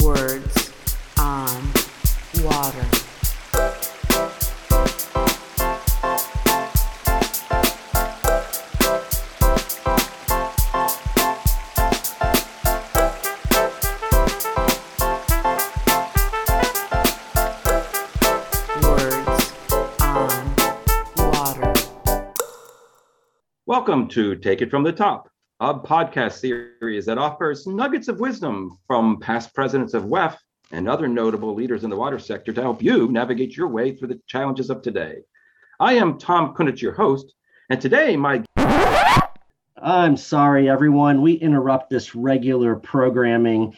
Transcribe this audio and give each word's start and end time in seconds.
Words 0.00 0.72
on 1.20 1.72
Water. 2.42 2.84
Words 18.82 19.52
on 20.00 20.56
Water. 21.16 21.72
Welcome 23.66 24.08
to 24.08 24.34
Take 24.34 24.60
It 24.60 24.70
From 24.70 24.82
the 24.82 24.90
Top, 24.90 25.28
a 25.64 25.72
podcast 25.72 26.32
series 26.40 27.06
that 27.06 27.16
offers 27.16 27.66
nuggets 27.66 28.08
of 28.08 28.20
wisdom 28.20 28.78
from 28.86 29.18
past 29.18 29.54
presidents 29.54 29.94
of 29.94 30.04
WEF 30.04 30.36
and 30.72 30.86
other 30.86 31.08
notable 31.08 31.54
leaders 31.54 31.84
in 31.84 31.90
the 31.90 31.96
water 31.96 32.18
sector 32.18 32.52
to 32.52 32.60
help 32.60 32.82
you 32.82 33.08
navigate 33.10 33.56
your 33.56 33.68
way 33.68 33.96
through 33.96 34.08
the 34.08 34.20
challenges 34.26 34.68
of 34.68 34.82
today. 34.82 35.22
I 35.80 35.94
am 35.94 36.18
Tom 36.18 36.54
Kunetz, 36.54 36.82
your 36.82 36.92
host, 36.92 37.32
and 37.70 37.80
today 37.80 38.14
my 38.14 38.44
I'm 39.78 40.18
sorry, 40.18 40.68
everyone. 40.68 41.22
We 41.22 41.32
interrupt 41.32 41.88
this 41.88 42.14
regular 42.14 42.76
programming. 42.76 43.74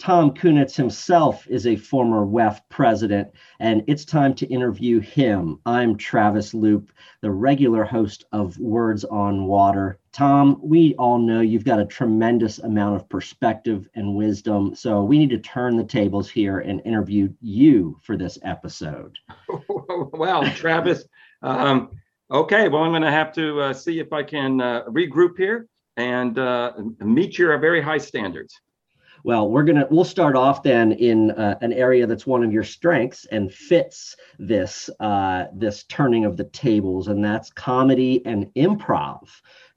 Tom 0.00 0.30
Kunetz 0.30 0.74
himself 0.74 1.46
is 1.48 1.66
a 1.66 1.76
former 1.76 2.24
WEF 2.24 2.62
president, 2.70 3.28
and 3.58 3.84
it's 3.86 4.06
time 4.06 4.34
to 4.36 4.46
interview 4.46 4.98
him. 4.98 5.60
I'm 5.66 5.98
Travis 5.98 6.54
Loop, 6.54 6.90
the 7.20 7.30
regular 7.30 7.84
host 7.84 8.24
of 8.32 8.58
Words 8.58 9.04
on 9.04 9.44
Water. 9.44 9.98
Tom, 10.10 10.58
we 10.62 10.94
all 10.94 11.18
know 11.18 11.42
you've 11.42 11.66
got 11.66 11.80
a 11.80 11.84
tremendous 11.84 12.60
amount 12.60 12.96
of 12.96 13.10
perspective 13.10 13.90
and 13.94 14.16
wisdom, 14.16 14.74
so 14.74 15.04
we 15.04 15.18
need 15.18 15.28
to 15.30 15.38
turn 15.38 15.76
the 15.76 15.84
tables 15.84 16.30
here 16.30 16.60
and 16.60 16.80
interview 16.86 17.28
you 17.42 18.00
for 18.02 18.16
this 18.16 18.38
episode. 18.42 19.18
well, 20.14 20.50
Travis. 20.54 21.04
Um, 21.42 21.90
okay, 22.30 22.70
well, 22.70 22.84
I'm 22.84 22.92
going 22.92 23.02
to 23.02 23.10
have 23.10 23.34
to 23.34 23.60
uh, 23.60 23.74
see 23.74 24.00
if 24.00 24.14
I 24.14 24.22
can 24.22 24.62
uh, 24.62 24.84
regroup 24.84 25.36
here 25.36 25.68
and 25.98 26.38
uh, 26.38 26.72
meet 27.00 27.36
your 27.36 27.58
very 27.58 27.82
high 27.82 27.98
standards. 27.98 28.58
Well, 29.22 29.50
we're 29.50 29.64
gonna 29.64 29.86
we'll 29.90 30.04
start 30.04 30.34
off 30.34 30.62
then 30.62 30.92
in 30.92 31.32
uh, 31.32 31.58
an 31.60 31.72
area 31.72 32.06
that's 32.06 32.26
one 32.26 32.42
of 32.42 32.52
your 32.52 32.64
strengths 32.64 33.26
and 33.26 33.52
fits 33.52 34.16
this 34.38 34.88
uh, 35.00 35.46
this 35.52 35.84
turning 35.84 36.24
of 36.24 36.36
the 36.36 36.44
tables, 36.44 37.08
and 37.08 37.22
that's 37.22 37.50
comedy 37.50 38.24
and 38.24 38.46
improv. 38.54 39.28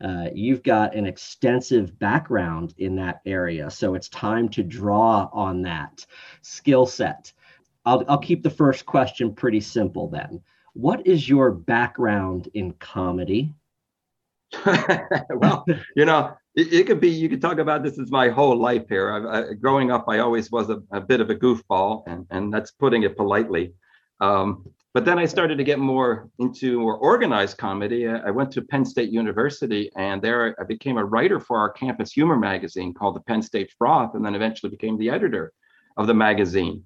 Uh, 0.02 0.27
you've 0.33 0.64
got 0.64 0.95
an 0.95 1.05
extensive 1.05 1.97
background 1.99 2.73
in 2.77 2.95
that 2.95 3.21
area, 3.25 3.69
so 3.69 3.95
it's 3.95 4.09
time 4.09 4.47
to 4.49 4.64
draw 4.64 5.30
on 5.33 5.61
that 5.61 6.05
skill 6.41 6.86
set. 6.86 7.33
I'll 7.86 8.05
I'll 8.08 8.17
keep 8.17 8.44
the 8.44 8.49
first 8.49 8.86
question 8.86 9.33
pretty 9.33 9.59
simple 9.59 10.08
then. 10.08 10.41
What 10.73 11.05
is 11.05 11.27
your 11.27 11.52
background 11.52 12.49
in 12.53 12.71
comedy? 12.73 13.53
well, 15.30 15.66
you 15.95 16.05
know, 16.05 16.36
it, 16.56 16.73
it, 16.73 16.88
could 16.88 17.00
be, 17.00 17.09
you 17.09 17.30
could 17.30 17.42
talk 17.42 17.58
about 17.58 17.84
this 17.84 17.98
as 18.00 18.12
my 18.12 18.30
whole 18.30 18.56
life 18.56 18.88
here. 18.88 19.12
I, 19.12 19.40
I, 19.40 19.54
growing 19.54 19.92
up, 19.92 20.06
I 20.08 20.20
always 20.20 20.52
was 20.52 20.70
a, 20.70 20.82
a, 20.92 21.02
bit 21.02 21.20
of 21.20 21.30
a 21.30 21.36
goofball, 21.36 22.04
and, 22.08 22.28
and 22.30 22.54
that's 22.54 22.72
putting 22.72 23.04
it 23.04 23.18
politely. 23.18 23.73
Um, 24.22 24.66
but 24.94 25.06
then 25.06 25.18
I 25.18 25.26
started 25.26 25.58
to 25.58 25.64
get 25.64 25.80
more 25.80 26.30
into 26.38 26.80
more 26.80 26.98
organized 26.98 27.58
comedy. 27.58 28.08
I 28.08 28.30
went 28.30 28.52
to 28.52 28.62
Penn 28.62 28.86
State 28.86 29.10
University, 29.10 29.90
and 29.98 30.22
there 30.22 30.56
I 30.60 30.64
became 30.66 30.98
a 30.98 31.06
writer 31.06 31.40
for 31.40 31.58
our 31.58 31.72
campus 31.72 32.12
humor 32.12 32.38
magazine 32.38 32.94
called 32.94 33.16
the 33.16 33.22
Penn 33.22 33.42
State 33.42 33.73
Froth, 33.80 34.14
and 34.14 34.23
then 34.23 34.36
eventually 34.36 34.70
became 34.70 34.98
the 35.00 35.10
editor 35.10 35.52
of 35.98 36.06
the 36.06 36.14
magazine. 36.14 36.84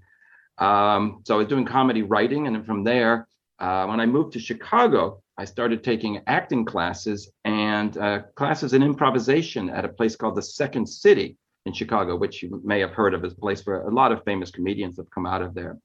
Um, 0.57 1.21
so 1.25 1.35
I 1.35 1.37
was 1.39 1.47
doing 1.47 1.65
comedy 1.65 2.03
writing, 2.03 2.47
and 2.47 2.55
then 2.55 2.63
from 2.63 2.85
there, 2.85 3.27
uh, 3.59 3.85
when 3.87 3.99
I 3.99 4.05
moved 4.05 4.33
to 4.33 4.39
Chicago, 4.39 5.21
I 5.37 5.45
started 5.45 5.83
taking 5.83 6.21
acting 6.25 6.65
classes 6.65 7.29
and 7.45 7.95
uh, 7.97 8.21
classes 8.35 8.73
in 8.73 8.81
improvisation 8.81 9.69
at 9.69 9.85
a 9.85 9.89
place 9.89 10.15
called 10.15 10.35
the 10.35 10.41
Second 10.41 10.87
City 10.87 11.37
in 11.67 11.73
Chicago, 11.73 12.15
which 12.15 12.41
you 12.41 12.59
may 12.63 12.79
have 12.79 12.91
heard 12.91 13.13
of 13.13 13.23
as 13.23 13.33
a 13.33 13.37
place 13.37 13.61
where 13.63 13.81
a 13.81 13.93
lot 13.93 14.11
of 14.11 14.23
famous 14.23 14.49
comedians 14.49 14.97
have 14.97 15.09
come 15.11 15.27
out 15.27 15.43
of 15.43 15.53
there. 15.53 15.77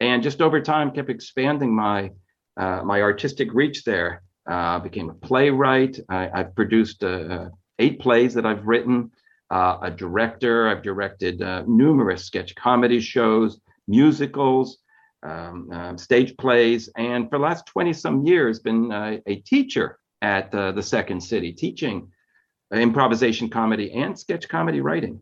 And 0.00 0.22
just 0.22 0.42
over 0.42 0.60
time, 0.60 0.90
kept 0.90 1.08
expanding 1.08 1.74
my 1.74 2.10
uh, 2.56 2.82
my 2.84 3.00
artistic 3.02 3.54
reach 3.54 3.84
there. 3.84 4.22
Uh, 4.48 4.78
became 4.78 5.10
a 5.10 5.14
playwright. 5.14 6.00
I, 6.08 6.30
have 6.34 6.54
produced 6.54 7.04
uh, 7.04 7.06
uh, 7.06 7.48
eight 7.78 8.00
plays 8.00 8.32
that 8.34 8.46
I've 8.46 8.66
written. 8.66 9.10
Uh, 9.50 9.78
a 9.82 9.90
director. 9.90 10.68
I've 10.68 10.82
directed 10.82 11.40
numerous 11.66 12.24
sketch 12.24 12.54
comedy 12.54 13.00
shows, 13.00 13.60
musicals 13.86 14.78
um, 15.22 15.68
uh, 15.72 15.96
stage 15.96 16.36
plays, 16.36 16.88
and 16.96 17.28
for 17.28 17.38
the 17.38 17.44
last 17.44 17.66
20 17.66 17.92
some 17.92 18.24
years, 18.24 18.60
been 18.60 18.92
uh, 18.92 19.18
a 19.26 19.36
teacher 19.36 19.98
at 20.22 20.54
uh, 20.54 20.72
the 20.72 20.82
Second 20.82 21.20
City, 21.20 21.52
teaching 21.52 22.10
improvisation 22.72 23.48
comedy 23.48 23.92
and 23.92 24.18
sketch 24.18 24.48
comedy 24.48 24.80
writing. 24.80 25.20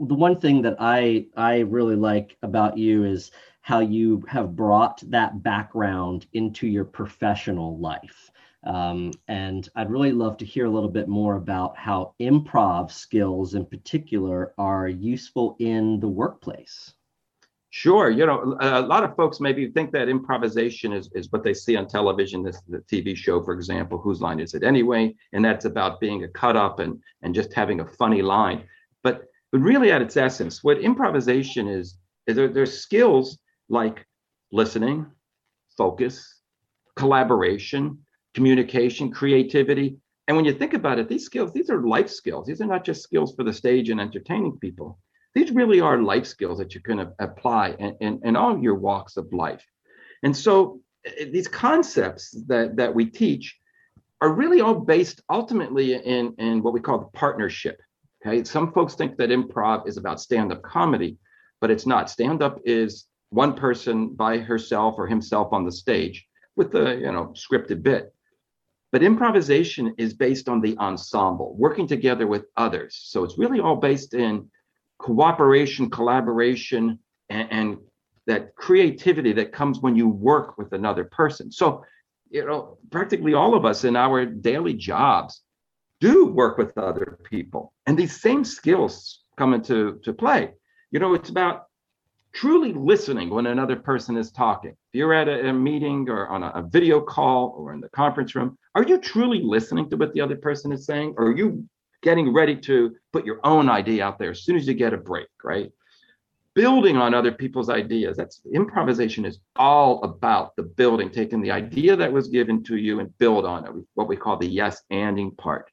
The 0.00 0.14
one 0.14 0.40
thing 0.40 0.62
that 0.62 0.76
I 0.78 1.26
I 1.36 1.60
really 1.60 1.96
like 1.96 2.36
about 2.42 2.76
you 2.76 3.04
is 3.04 3.30
how 3.60 3.80
you 3.80 4.22
have 4.28 4.56
brought 4.56 5.02
that 5.10 5.42
background 5.42 6.26
into 6.32 6.66
your 6.66 6.84
professional 6.84 7.78
life. 7.78 8.30
Um, 8.64 9.12
and 9.28 9.68
I'd 9.76 9.90
really 9.90 10.12
love 10.12 10.36
to 10.38 10.44
hear 10.44 10.66
a 10.66 10.70
little 10.70 10.88
bit 10.88 11.08
more 11.08 11.36
about 11.36 11.76
how 11.76 12.14
improv 12.20 12.90
skills 12.90 13.54
in 13.54 13.66
particular 13.66 14.52
are 14.58 14.88
useful 14.88 15.56
in 15.58 16.00
the 16.00 16.08
workplace. 16.08 16.94
Sure. 17.76 18.08
You 18.08 18.24
know, 18.24 18.56
a 18.60 18.82
lot 18.82 19.02
of 19.02 19.16
folks 19.16 19.40
maybe 19.40 19.66
think 19.66 19.90
that 19.90 20.08
improvisation 20.08 20.92
is, 20.92 21.10
is 21.12 21.32
what 21.32 21.42
they 21.42 21.52
see 21.52 21.74
on 21.74 21.88
television, 21.88 22.44
this 22.44 22.62
the 22.68 22.78
TV 22.78 23.16
show, 23.16 23.42
for 23.42 23.52
example, 23.52 23.98
Whose 23.98 24.20
Line 24.20 24.38
Is 24.38 24.54
It 24.54 24.62
Anyway? 24.62 25.16
And 25.32 25.44
that's 25.44 25.64
about 25.64 25.98
being 25.98 26.22
a 26.22 26.28
cut 26.28 26.54
up 26.54 26.78
and, 26.78 27.02
and 27.22 27.34
just 27.34 27.52
having 27.52 27.80
a 27.80 27.84
funny 27.84 28.22
line. 28.22 28.62
But, 29.02 29.24
but 29.50 29.58
really, 29.58 29.90
at 29.90 30.00
its 30.02 30.16
essence, 30.16 30.62
what 30.62 30.78
improvisation 30.78 31.66
is, 31.66 31.98
is 32.28 32.36
there, 32.36 32.46
there's 32.46 32.78
skills 32.78 33.40
like 33.68 34.06
listening, 34.52 35.06
focus, 35.76 36.42
collaboration, 36.94 37.98
communication, 38.34 39.10
creativity. 39.10 39.96
And 40.28 40.36
when 40.36 40.46
you 40.46 40.52
think 40.52 40.74
about 40.74 41.00
it, 41.00 41.08
these 41.08 41.24
skills, 41.24 41.52
these 41.52 41.70
are 41.70 41.82
life 41.82 42.08
skills. 42.08 42.46
These 42.46 42.60
are 42.60 42.66
not 42.66 42.84
just 42.84 43.02
skills 43.02 43.34
for 43.34 43.42
the 43.42 43.52
stage 43.52 43.90
and 43.90 44.00
entertaining 44.00 44.58
people 44.60 45.00
these 45.34 45.50
really 45.50 45.80
are 45.80 45.98
life 46.00 46.26
skills 46.26 46.58
that 46.58 46.74
you 46.74 46.80
can 46.80 47.12
apply 47.18 47.70
in, 47.78 47.96
in, 48.00 48.20
in 48.24 48.36
all 48.36 48.58
your 48.58 48.76
walks 48.76 49.16
of 49.16 49.32
life. 49.32 49.64
And 50.22 50.36
so 50.36 50.80
eh, 51.04 51.26
these 51.32 51.48
concepts 51.48 52.30
that, 52.48 52.76
that 52.76 52.94
we 52.94 53.06
teach 53.06 53.58
are 54.20 54.32
really 54.32 54.60
all 54.60 54.76
based 54.76 55.20
ultimately 55.28 55.94
in, 55.94 56.34
in 56.38 56.62
what 56.62 56.72
we 56.72 56.80
call 56.80 56.98
the 56.98 57.18
partnership. 57.18 57.80
Okay. 58.24 58.44
Some 58.44 58.72
folks 58.72 58.94
think 58.94 59.16
that 59.18 59.30
improv 59.30 59.86
is 59.86 59.96
about 59.96 60.20
stand-up 60.20 60.62
comedy, 60.62 61.18
but 61.60 61.70
it's 61.70 61.86
not. 61.86 62.08
Stand-up 62.08 62.60
is 62.64 63.06
one 63.30 63.54
person 63.54 64.14
by 64.14 64.38
herself 64.38 64.94
or 64.96 65.06
himself 65.06 65.52
on 65.52 65.64
the 65.64 65.72
stage 65.72 66.26
with 66.56 66.70
the 66.70 66.94
you 66.94 67.12
know 67.12 67.34
scripted 67.34 67.82
bit. 67.82 68.14
But 68.92 69.02
improvisation 69.02 69.94
is 69.98 70.14
based 70.14 70.48
on 70.48 70.60
the 70.60 70.78
ensemble, 70.78 71.56
working 71.58 71.88
together 71.88 72.28
with 72.28 72.44
others. 72.56 73.00
So 73.02 73.24
it's 73.24 73.36
really 73.36 73.58
all 73.58 73.76
based 73.76 74.14
in 74.14 74.48
cooperation, 74.98 75.90
collaboration, 75.90 76.98
and, 77.28 77.48
and 77.50 77.78
that 78.26 78.54
creativity 78.56 79.32
that 79.32 79.52
comes 79.52 79.80
when 79.80 79.96
you 79.96 80.08
work 80.08 80.56
with 80.56 80.72
another 80.72 81.04
person. 81.04 81.52
So, 81.52 81.84
you 82.30 82.44
know, 82.44 82.78
practically 82.90 83.34
all 83.34 83.54
of 83.54 83.64
us 83.64 83.84
in 83.84 83.96
our 83.96 84.24
daily 84.24 84.74
jobs 84.74 85.42
do 86.00 86.26
work 86.26 86.58
with 86.58 86.76
other 86.76 87.18
people, 87.24 87.72
and 87.86 87.98
these 87.98 88.20
same 88.20 88.44
skills 88.44 89.20
come 89.36 89.54
into 89.54 90.00
to 90.04 90.12
play. 90.12 90.52
You 90.90 91.00
know, 91.00 91.14
it's 91.14 91.30
about 91.30 91.66
truly 92.34 92.72
listening 92.72 93.30
when 93.30 93.46
another 93.46 93.76
person 93.76 94.16
is 94.16 94.32
talking. 94.32 94.72
If 94.72 94.98
you're 94.98 95.14
at 95.14 95.28
a, 95.28 95.48
a 95.48 95.52
meeting 95.52 96.08
or 96.08 96.26
on 96.28 96.42
a, 96.42 96.48
a, 96.48 96.62
video 96.62 97.00
call 97.00 97.54
or 97.56 97.72
in 97.72 97.80
the 97.80 97.88
conference 97.90 98.34
room, 98.34 98.58
are 98.74 98.82
you 98.82 98.98
truly 98.98 99.40
listening 99.42 99.88
to 99.90 99.96
what 99.96 100.12
the 100.12 100.20
other 100.20 100.36
person 100.36 100.72
is 100.72 100.84
saying? 100.84 101.14
Or 101.16 101.26
are 101.26 101.36
you 101.36 101.64
getting 102.04 102.32
ready 102.32 102.54
to 102.54 102.94
put 103.12 103.24
your 103.24 103.40
own 103.42 103.68
idea 103.68 104.04
out 104.04 104.18
there 104.18 104.30
as 104.30 104.42
soon 104.44 104.56
as 104.56 104.68
you 104.68 104.74
get 104.74 104.92
a 104.92 104.96
break, 104.98 105.26
right? 105.42 105.72
Building 106.54 106.96
on 106.96 107.14
other 107.14 107.32
people's 107.32 107.70
ideas. 107.70 108.16
That's 108.16 108.42
improvisation 108.52 109.24
is 109.24 109.40
all 109.56 110.04
about 110.04 110.54
the 110.54 110.62
building, 110.62 111.10
taking 111.10 111.40
the 111.40 111.50
idea 111.50 111.96
that 111.96 112.12
was 112.12 112.28
given 112.28 112.62
to 112.64 112.76
you 112.76 113.00
and 113.00 113.18
build 113.18 113.44
on 113.46 113.66
it, 113.66 113.72
what 113.94 114.06
we 114.06 114.16
call 114.16 114.36
the 114.36 114.46
yes 114.46 114.82
anding 114.92 115.36
part. 115.36 115.70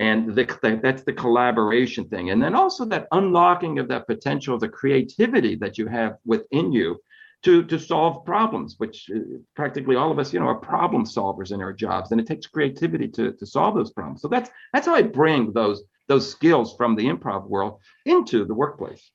And 0.00 0.32
the, 0.32 0.80
that's 0.80 1.02
the 1.02 1.12
collaboration 1.12 2.08
thing. 2.08 2.30
And 2.30 2.40
then 2.40 2.54
also 2.54 2.84
that 2.86 3.08
unlocking 3.10 3.80
of 3.80 3.88
that 3.88 4.06
potential, 4.06 4.56
the 4.56 4.68
creativity 4.68 5.56
that 5.56 5.76
you 5.76 5.88
have 5.88 6.18
within 6.24 6.72
you 6.72 7.00
to 7.44 7.62
to 7.64 7.78
solve 7.78 8.24
problems 8.24 8.74
which 8.78 9.10
uh, 9.14 9.18
practically 9.54 9.96
all 9.96 10.10
of 10.10 10.18
us 10.18 10.32
you 10.32 10.40
know 10.40 10.46
are 10.46 10.56
problem 10.56 11.04
solvers 11.04 11.52
in 11.52 11.60
our 11.60 11.72
jobs 11.72 12.10
and 12.10 12.20
it 12.20 12.26
takes 12.26 12.46
creativity 12.46 13.08
to 13.08 13.32
to 13.32 13.46
solve 13.46 13.74
those 13.74 13.92
problems. 13.92 14.20
So 14.20 14.28
that's 14.28 14.50
that's 14.72 14.86
how 14.86 14.94
i 14.94 15.02
bring 15.02 15.52
those 15.52 15.82
those 16.08 16.30
skills 16.30 16.74
from 16.76 16.96
the 16.96 17.04
improv 17.04 17.46
world 17.46 17.80
into 18.06 18.44
the 18.44 18.54
workplace. 18.54 19.10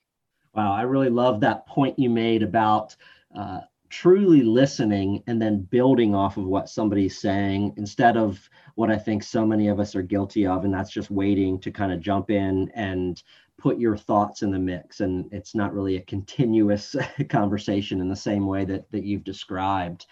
Wow, 0.54 0.72
I 0.72 0.82
really 0.82 1.10
love 1.10 1.40
that 1.40 1.66
point 1.66 1.98
you 1.98 2.08
made 2.08 2.44
about 2.44 2.94
uh, 3.36 3.60
truly 3.90 4.42
listening 4.42 5.22
and 5.26 5.42
then 5.42 5.62
building 5.62 6.14
off 6.14 6.36
of 6.36 6.46
what 6.46 6.68
somebody's 6.68 7.18
saying 7.18 7.74
instead 7.76 8.16
of 8.16 8.48
what 8.74 8.90
I 8.90 8.96
think 8.96 9.22
so 9.22 9.46
many 9.46 9.68
of 9.68 9.78
us 9.78 9.94
are 9.94 10.02
guilty 10.02 10.46
of, 10.46 10.64
and 10.64 10.74
that's 10.74 10.90
just 10.90 11.10
waiting 11.10 11.60
to 11.60 11.70
kind 11.70 11.92
of 11.92 12.00
jump 12.00 12.30
in 12.30 12.70
and 12.74 13.22
put 13.58 13.78
your 13.78 13.96
thoughts 13.96 14.42
in 14.42 14.50
the 14.50 14.58
mix. 14.58 15.00
And 15.00 15.32
it's 15.32 15.54
not 15.54 15.72
really 15.72 15.96
a 15.96 16.02
continuous 16.02 16.96
conversation 17.28 18.00
in 18.00 18.08
the 18.08 18.16
same 18.16 18.46
way 18.46 18.64
that, 18.64 18.90
that 18.90 19.04
you've 19.04 19.24
described. 19.24 20.06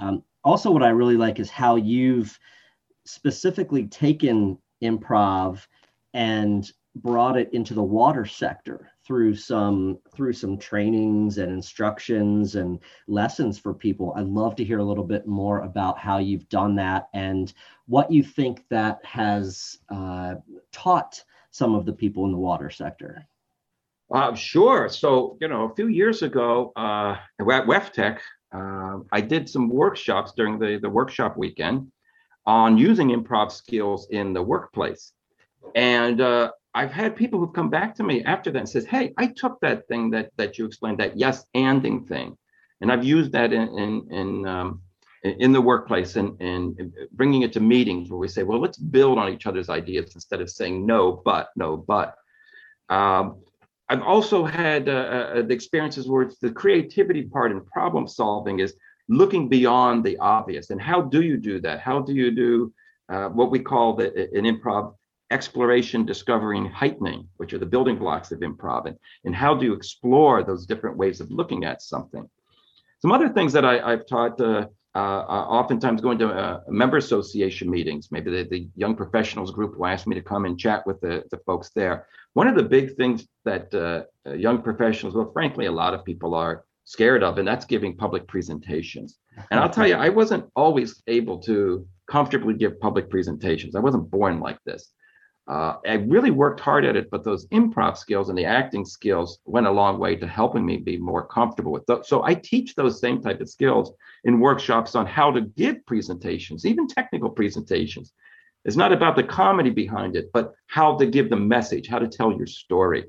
Um, 0.00 0.22
also, 0.44 0.70
what 0.70 0.84
I 0.84 0.90
really 0.90 1.16
like 1.16 1.40
is 1.40 1.50
how 1.50 1.76
you've 1.76 2.38
specifically 3.04 3.86
taken 3.86 4.58
improv 4.82 5.66
and 6.14 6.70
brought 6.94 7.36
it 7.36 7.52
into 7.52 7.74
the 7.74 7.82
water 7.82 8.24
sector 8.24 8.90
through 9.06 9.34
some 9.34 9.98
through 10.14 10.32
some 10.32 10.58
trainings 10.58 11.38
and 11.38 11.52
instructions 11.52 12.56
and 12.56 12.80
lessons 13.06 13.58
for 13.58 13.72
people. 13.72 14.12
I'd 14.16 14.26
love 14.26 14.56
to 14.56 14.64
hear 14.64 14.78
a 14.78 14.84
little 14.84 15.04
bit 15.04 15.26
more 15.26 15.60
about 15.60 15.98
how 15.98 16.18
you've 16.18 16.48
done 16.48 16.74
that 16.76 17.08
and 17.14 17.52
what 17.86 18.10
you 18.10 18.22
think 18.22 18.64
that 18.70 19.04
has 19.04 19.78
uh, 19.88 20.34
taught 20.72 21.22
some 21.50 21.74
of 21.74 21.86
the 21.86 21.92
people 21.92 22.24
in 22.24 22.32
the 22.32 22.38
water 22.38 22.70
sector. 22.70 23.26
Uh, 24.12 24.34
sure. 24.34 24.88
So 24.88 25.36
you 25.40 25.48
know 25.48 25.70
a 25.70 25.74
few 25.74 25.88
years 25.88 26.22
ago 26.22 26.72
uh, 26.76 27.16
at 27.40 27.46
WEFTEC 27.46 28.18
uh, 28.52 28.98
i 29.10 29.20
did 29.20 29.48
some 29.48 29.68
workshops 29.68 30.32
during 30.36 30.56
the, 30.58 30.78
the 30.80 30.88
workshop 30.88 31.36
weekend 31.36 31.90
on 32.46 32.78
using 32.78 33.08
improv 33.08 33.50
skills 33.50 34.08
in 34.10 34.32
the 34.32 34.42
workplace. 34.42 35.12
And 35.74 36.20
uh, 36.20 36.52
I've 36.76 36.92
had 36.92 37.16
people 37.16 37.40
who've 37.40 37.54
come 37.54 37.70
back 37.70 37.94
to 37.94 38.02
me 38.02 38.22
after 38.24 38.50
that 38.50 38.58
and 38.58 38.68
says, 38.68 38.84
"Hey, 38.84 39.14
I 39.16 39.28
took 39.28 39.58
that 39.60 39.88
thing 39.88 40.10
that 40.10 40.30
that 40.36 40.58
you 40.58 40.66
explained, 40.66 40.98
that 40.98 41.16
yes 41.16 41.46
anding 41.54 42.06
thing, 42.06 42.36
and 42.82 42.92
I've 42.92 43.02
used 43.02 43.32
that 43.32 43.50
in 43.52 43.66
in 43.78 43.92
in, 44.10 44.46
um, 44.46 44.82
in 45.24 45.52
the 45.52 45.60
workplace 45.60 46.16
and 46.16 46.38
and 46.40 46.92
bringing 47.12 47.42
it 47.42 47.52
to 47.54 47.60
meetings 47.60 48.10
where 48.10 48.18
we 48.18 48.28
say, 48.28 48.42
well, 48.42 48.60
let's 48.60 48.76
build 48.76 49.18
on 49.18 49.32
each 49.32 49.46
other's 49.46 49.70
ideas 49.70 50.14
instead 50.14 50.42
of 50.42 50.50
saying 50.50 50.86
no, 50.86 51.22
but 51.24 51.48
no, 51.56 51.76
but." 51.76 52.14
Um, 52.88 53.38
I've 53.88 54.02
also 54.02 54.44
had 54.44 54.88
uh, 54.88 54.92
uh, 54.92 55.42
the 55.42 55.54
experiences 55.54 56.08
where 56.08 56.22
it's 56.22 56.38
the 56.38 56.50
creativity 56.50 57.22
part 57.22 57.52
and 57.52 57.64
problem 57.66 58.08
solving 58.08 58.58
is 58.58 58.74
looking 59.08 59.48
beyond 59.48 60.04
the 60.04 60.16
obvious. 60.18 60.70
And 60.70 60.80
how 60.80 61.02
do 61.02 61.22
you 61.22 61.36
do 61.36 61.60
that? 61.60 61.80
How 61.80 62.00
do 62.00 62.12
you 62.12 62.32
do 62.32 62.72
uh, 63.08 63.28
what 63.28 63.52
we 63.52 63.60
call 63.60 63.94
the, 63.94 64.06
an 64.38 64.44
improv 64.44 64.94
exploration, 65.30 66.06
discovery, 66.06 66.58
and 66.58 66.68
heightening, 66.68 67.28
which 67.36 67.52
are 67.52 67.58
the 67.58 67.66
building 67.66 67.98
blocks 67.98 68.32
of 68.32 68.40
improv, 68.40 68.86
and, 68.86 68.96
and 69.24 69.34
how 69.34 69.54
do 69.54 69.66
you 69.66 69.72
explore 69.72 70.42
those 70.42 70.66
different 70.66 70.96
ways 70.96 71.20
of 71.20 71.30
looking 71.30 71.64
at 71.64 71.82
something. 71.82 72.28
Some 73.00 73.12
other 73.12 73.28
things 73.28 73.52
that 73.52 73.64
I, 73.64 73.90
have 73.90 74.06
taught, 74.06 74.40
uh, 74.40 74.66
uh, 74.94 74.98
oftentimes 74.98 76.00
going 76.00 76.18
to 76.18 76.28
uh, 76.28 76.60
member 76.68 76.96
association 76.96 77.70
meetings, 77.70 78.08
maybe 78.10 78.30
the, 78.30 78.48
the, 78.48 78.68
young 78.76 78.94
professionals 78.94 79.50
group 79.50 79.76
will 79.76 79.86
ask 79.86 80.06
me 80.06 80.14
to 80.14 80.22
come 80.22 80.46
and 80.46 80.58
chat 80.58 80.86
with 80.86 81.00
the, 81.00 81.22
the 81.30 81.38
folks 81.38 81.70
there. 81.74 82.06
One 82.32 82.48
of 82.48 82.54
the 82.54 82.62
big 82.62 82.96
things 82.96 83.26
that 83.44 83.74
uh, 83.74 84.04
uh, 84.28 84.34
young 84.34 84.62
professionals, 84.62 85.14
well, 85.14 85.30
frankly, 85.32 85.66
a 85.66 85.72
lot 85.72 85.92
of 85.92 86.04
people 86.04 86.34
are 86.34 86.64
scared 86.84 87.22
of, 87.22 87.38
and 87.38 87.46
that's 87.46 87.66
giving 87.66 87.96
public 87.96 88.26
presentations. 88.26 89.18
And 89.50 89.60
I'll 89.60 89.70
tell 89.70 89.86
you, 89.86 89.94
I 89.94 90.08
wasn't 90.08 90.50
always 90.54 91.02
able 91.08 91.38
to 91.40 91.86
comfortably 92.06 92.54
give 92.54 92.80
public 92.80 93.10
presentations. 93.10 93.74
I 93.74 93.80
wasn't 93.80 94.10
born 94.10 94.40
like 94.40 94.58
this. 94.64 94.92
Uh, 95.48 95.76
I 95.86 95.94
really 95.94 96.32
worked 96.32 96.58
hard 96.58 96.84
at 96.84 96.96
it, 96.96 97.08
but 97.08 97.22
those 97.22 97.46
improv 97.48 97.96
skills 97.96 98.30
and 98.30 98.36
the 98.36 98.44
acting 98.44 98.84
skills 98.84 99.38
went 99.44 99.68
a 99.68 99.70
long 99.70 99.98
way 99.98 100.16
to 100.16 100.26
helping 100.26 100.66
me 100.66 100.76
be 100.78 100.96
more 100.96 101.24
comfortable 101.24 101.70
with 101.70 101.86
those. 101.86 102.08
So 102.08 102.24
I 102.24 102.34
teach 102.34 102.74
those 102.74 102.98
same 102.98 103.22
type 103.22 103.40
of 103.40 103.48
skills 103.48 103.92
in 104.24 104.40
workshops 104.40 104.96
on 104.96 105.06
how 105.06 105.30
to 105.30 105.42
give 105.42 105.86
presentations, 105.86 106.66
even 106.66 106.88
technical 106.88 107.30
presentations. 107.30 108.12
It's 108.64 108.76
not 108.76 108.92
about 108.92 109.14
the 109.14 109.22
comedy 109.22 109.70
behind 109.70 110.16
it, 110.16 110.30
but 110.32 110.52
how 110.66 110.96
to 110.96 111.06
give 111.06 111.30
the 111.30 111.36
message, 111.36 111.86
how 111.86 112.00
to 112.00 112.08
tell 112.08 112.32
your 112.32 112.48
story. 112.48 113.04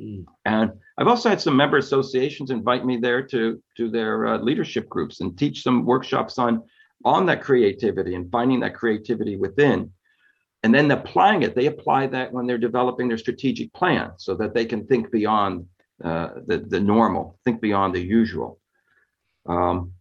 Mm. 0.00 0.24
And 0.46 0.72
I've 0.96 1.06
also 1.06 1.28
had 1.28 1.40
some 1.42 1.54
member 1.54 1.76
associations 1.76 2.50
invite 2.50 2.86
me 2.86 2.96
there 2.96 3.22
to 3.26 3.62
to 3.76 3.90
their 3.90 4.26
uh, 4.26 4.38
leadership 4.38 4.88
groups 4.88 5.20
and 5.20 5.38
teach 5.38 5.62
some 5.62 5.84
workshops 5.84 6.38
on 6.38 6.62
on 7.04 7.26
that 7.26 7.42
creativity 7.42 8.14
and 8.14 8.30
finding 8.30 8.60
that 8.60 8.74
creativity 8.74 9.36
within 9.36 9.90
and 10.64 10.74
then 10.74 10.90
applying 10.90 11.42
it 11.42 11.54
they 11.54 11.66
apply 11.66 12.06
that 12.06 12.32
when 12.32 12.46
they're 12.46 12.58
developing 12.58 13.06
their 13.06 13.18
strategic 13.18 13.72
plan 13.74 14.12
so 14.16 14.34
that 14.34 14.54
they 14.54 14.64
can 14.64 14.86
think 14.86 15.12
beyond 15.12 15.66
uh, 16.02 16.30
the, 16.46 16.58
the 16.58 16.80
normal 16.80 17.38
think 17.44 17.60
beyond 17.60 17.94
the 17.94 18.00
usual. 18.00 18.58
Um, 19.46 19.92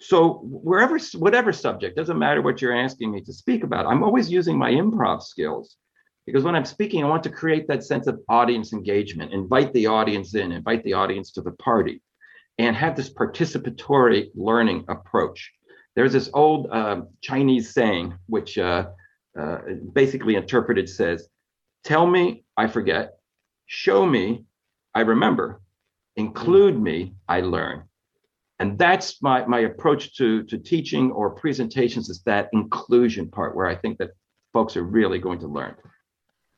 so 0.00 0.40
wherever 0.44 0.98
whatever 1.14 1.52
subject 1.52 1.96
doesn't 1.96 2.18
matter 2.18 2.42
what 2.42 2.62
you're 2.62 2.76
asking 2.76 3.10
me 3.10 3.20
to 3.22 3.32
speak 3.32 3.64
about 3.64 3.86
i'm 3.86 4.02
always 4.02 4.30
using 4.30 4.56
my 4.56 4.70
improv 4.70 5.20
skills. 5.22 5.76
Because 6.26 6.44
when 6.44 6.54
i'm 6.54 6.64
speaking 6.64 7.02
i 7.02 7.08
want 7.08 7.24
to 7.24 7.30
create 7.30 7.66
that 7.68 7.84
sense 7.84 8.06
of 8.06 8.20
audience 8.28 8.72
engagement 8.72 9.32
invite 9.32 9.72
the 9.72 9.86
audience 9.86 10.34
in 10.34 10.52
invite 10.52 10.84
the 10.84 10.92
audience 10.92 11.32
to 11.32 11.42
the 11.42 11.52
party 11.52 12.00
and 12.58 12.76
have 12.76 12.94
this 12.94 13.12
participatory 13.12 14.30
learning 14.36 14.84
approach. 14.88 15.50
There's 15.96 16.12
this 16.12 16.30
old 16.34 16.68
uh, 16.70 17.02
chinese 17.20 17.74
saying 17.74 18.14
which 18.26 18.58
uh, 18.58 18.86
uh, 19.38 19.58
basically 19.92 20.36
interpreted 20.36 20.88
says, 20.88 21.28
Tell 21.84 22.06
me, 22.06 22.44
I 22.56 22.66
forget. 22.66 23.18
Show 23.66 24.06
me, 24.06 24.44
I 24.94 25.00
remember. 25.00 25.60
Include 26.16 26.80
me, 26.80 27.14
I 27.28 27.40
learn. 27.40 27.84
And 28.58 28.78
that's 28.78 29.20
my, 29.20 29.44
my 29.46 29.60
approach 29.60 30.16
to, 30.16 30.44
to 30.44 30.58
teaching 30.58 31.10
or 31.10 31.30
presentations 31.30 32.08
is 32.08 32.22
that 32.22 32.48
inclusion 32.52 33.28
part 33.28 33.56
where 33.56 33.66
I 33.66 33.74
think 33.74 33.98
that 33.98 34.10
folks 34.52 34.76
are 34.76 34.84
really 34.84 35.18
going 35.18 35.40
to 35.40 35.48
learn. 35.48 35.74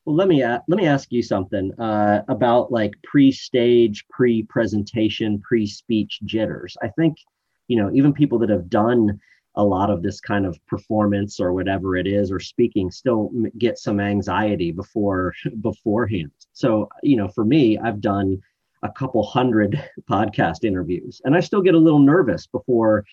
Well, 0.04 0.14
let 0.14 0.28
me 0.28 0.44
let 0.44 0.68
me 0.68 0.86
ask 0.86 1.10
you 1.10 1.20
something 1.20 1.72
uh, 1.80 2.22
about 2.28 2.70
like 2.70 2.92
pre-stage, 3.02 4.04
pre-presentation, 4.08 5.40
pre-speech 5.40 6.20
jitters. 6.24 6.76
I 6.80 6.88
think 6.88 7.16
you 7.66 7.76
know 7.76 7.90
even 7.92 8.12
people 8.12 8.38
that 8.38 8.50
have 8.50 8.70
done 8.70 9.18
a 9.56 9.64
lot 9.64 9.90
of 9.90 10.02
this 10.02 10.20
kind 10.20 10.44
of 10.46 10.58
performance 10.66 11.40
or 11.40 11.52
whatever 11.52 11.96
it 11.96 12.06
is 12.06 12.30
or 12.30 12.38
speaking 12.38 12.90
still 12.90 13.30
get 13.58 13.78
some 13.78 14.00
anxiety 14.00 14.70
before 14.70 15.32
beforehand. 15.60 16.30
So 16.52 16.88
you 17.02 17.16
know 17.16 17.28
for 17.28 17.44
me 17.44 17.78
i've 17.78 18.00
done 18.00 18.40
a 18.82 18.90
couple 18.90 19.22
hundred 19.22 19.82
podcast 20.10 20.64
interviews 20.64 21.20
and 21.24 21.34
i 21.34 21.40
still 21.40 21.62
get 21.62 21.74
a 21.74 21.78
little 21.78 21.98
nervous 21.98 22.46
before 22.46 23.04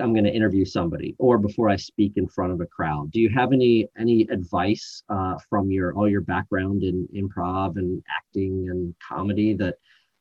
i'm 0.00 0.12
going 0.12 0.24
to 0.24 0.32
interview 0.32 0.64
somebody 0.64 1.14
or 1.18 1.38
before 1.38 1.68
i 1.68 1.76
speak 1.76 2.12
in 2.16 2.26
front 2.28 2.52
of 2.52 2.60
a 2.60 2.66
crowd. 2.66 3.10
Do 3.10 3.20
you 3.20 3.28
have 3.30 3.52
any 3.52 3.88
any 3.98 4.22
advice 4.30 5.02
uh, 5.08 5.36
from 5.48 5.70
your 5.70 5.94
all 5.94 6.08
your 6.08 6.22
background 6.22 6.82
in 6.82 7.08
improv 7.14 7.76
and 7.76 8.02
acting 8.18 8.68
and 8.70 8.94
comedy 9.06 9.54
that 9.54 9.76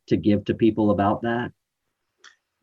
to 0.07 0.17
give 0.17 0.43
to 0.45 0.53
people 0.53 0.91
about 0.91 1.21
that 1.21 1.51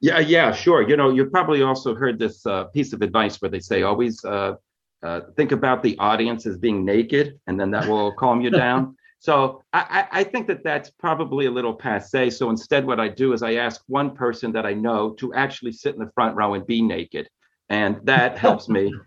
yeah, 0.00 0.18
yeah, 0.20 0.52
sure. 0.52 0.88
You 0.88 0.96
know, 0.96 1.10
you've 1.10 1.32
probably 1.32 1.62
also 1.62 1.94
heard 1.94 2.18
this 2.18 2.46
uh, 2.46 2.64
piece 2.64 2.92
of 2.92 3.02
advice 3.02 3.40
where 3.40 3.50
they 3.50 3.60
say 3.60 3.82
always 3.82 4.24
uh, 4.24 4.54
uh, 5.02 5.20
think 5.36 5.52
about 5.52 5.82
the 5.82 5.98
audience 5.98 6.46
as 6.46 6.56
being 6.56 6.84
naked, 6.84 7.38
and 7.46 7.58
then 7.58 7.70
that 7.72 7.88
will 7.88 8.12
calm 8.18 8.40
you 8.40 8.50
down. 8.50 8.96
So 9.20 9.62
I, 9.72 10.06
I, 10.12 10.22
think 10.22 10.46
that 10.46 10.62
that's 10.62 10.90
probably 10.90 11.46
a 11.46 11.50
little 11.50 11.74
passe. 11.74 12.30
So 12.30 12.50
instead, 12.50 12.86
what 12.86 13.00
I 13.00 13.08
do 13.08 13.32
is 13.32 13.42
I 13.42 13.54
ask 13.54 13.82
one 13.88 14.14
person 14.14 14.52
that 14.52 14.64
I 14.64 14.74
know 14.74 15.10
to 15.14 15.34
actually 15.34 15.72
sit 15.72 15.94
in 15.94 16.00
the 16.00 16.10
front 16.14 16.36
row 16.36 16.54
and 16.54 16.64
be 16.64 16.80
naked, 16.80 17.28
and 17.68 17.98
that 18.04 18.38
helps 18.38 18.68
me. 18.68 18.94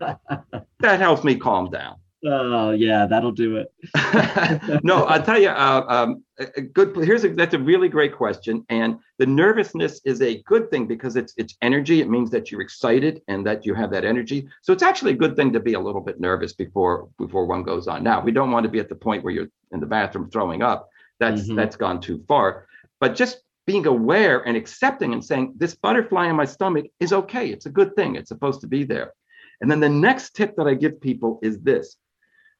that 0.80 1.00
helps 1.00 1.24
me 1.24 1.36
calm 1.36 1.70
down. 1.70 1.96
Oh 2.24 2.70
yeah, 2.70 3.06
that'll 3.06 3.32
do 3.32 3.56
it. 3.56 3.72
no, 4.84 5.04
I'll 5.04 5.22
tell 5.22 5.40
you. 5.40 5.48
Uh, 5.48 5.84
um, 5.88 6.24
a 6.38 6.60
good. 6.60 6.94
Here's 6.96 7.24
a, 7.24 7.30
that's 7.30 7.54
a 7.54 7.58
really 7.58 7.88
great 7.88 8.14
question, 8.14 8.64
and 8.68 8.98
the 9.18 9.26
nervousness 9.26 10.00
is 10.04 10.22
a 10.22 10.40
good 10.42 10.70
thing 10.70 10.86
because 10.86 11.16
it's 11.16 11.34
it's 11.36 11.56
energy. 11.62 12.00
It 12.00 12.08
means 12.08 12.30
that 12.30 12.50
you're 12.50 12.60
excited 12.60 13.22
and 13.26 13.44
that 13.46 13.66
you 13.66 13.74
have 13.74 13.90
that 13.90 14.04
energy. 14.04 14.46
So 14.62 14.72
it's 14.72 14.84
actually 14.84 15.12
a 15.12 15.16
good 15.16 15.34
thing 15.34 15.52
to 15.52 15.60
be 15.60 15.74
a 15.74 15.80
little 15.80 16.00
bit 16.00 16.20
nervous 16.20 16.52
before 16.52 17.08
before 17.18 17.44
one 17.46 17.64
goes 17.64 17.88
on. 17.88 18.04
Now 18.04 18.20
we 18.20 18.30
don't 18.30 18.52
want 18.52 18.64
to 18.64 18.70
be 18.70 18.78
at 18.78 18.88
the 18.88 18.94
point 18.94 19.24
where 19.24 19.34
you're 19.34 19.48
in 19.72 19.80
the 19.80 19.86
bathroom 19.86 20.30
throwing 20.30 20.62
up. 20.62 20.88
That's 21.18 21.42
mm-hmm. 21.42 21.56
that's 21.56 21.74
gone 21.74 22.00
too 22.00 22.24
far. 22.28 22.66
But 23.00 23.16
just 23.16 23.42
being 23.66 23.86
aware 23.86 24.46
and 24.46 24.56
accepting 24.56 25.12
and 25.12 25.24
saying 25.24 25.54
this 25.56 25.74
butterfly 25.74 26.28
in 26.28 26.36
my 26.36 26.44
stomach 26.44 26.86
is 27.00 27.12
okay. 27.12 27.48
It's 27.48 27.66
a 27.66 27.70
good 27.70 27.96
thing. 27.96 28.14
It's 28.14 28.28
supposed 28.28 28.60
to 28.60 28.68
be 28.68 28.84
there. 28.84 29.12
And 29.60 29.70
then 29.70 29.80
the 29.80 29.88
next 29.88 30.34
tip 30.34 30.56
that 30.56 30.66
I 30.66 30.74
give 30.74 31.00
people 31.00 31.38
is 31.42 31.60
this 31.60 31.96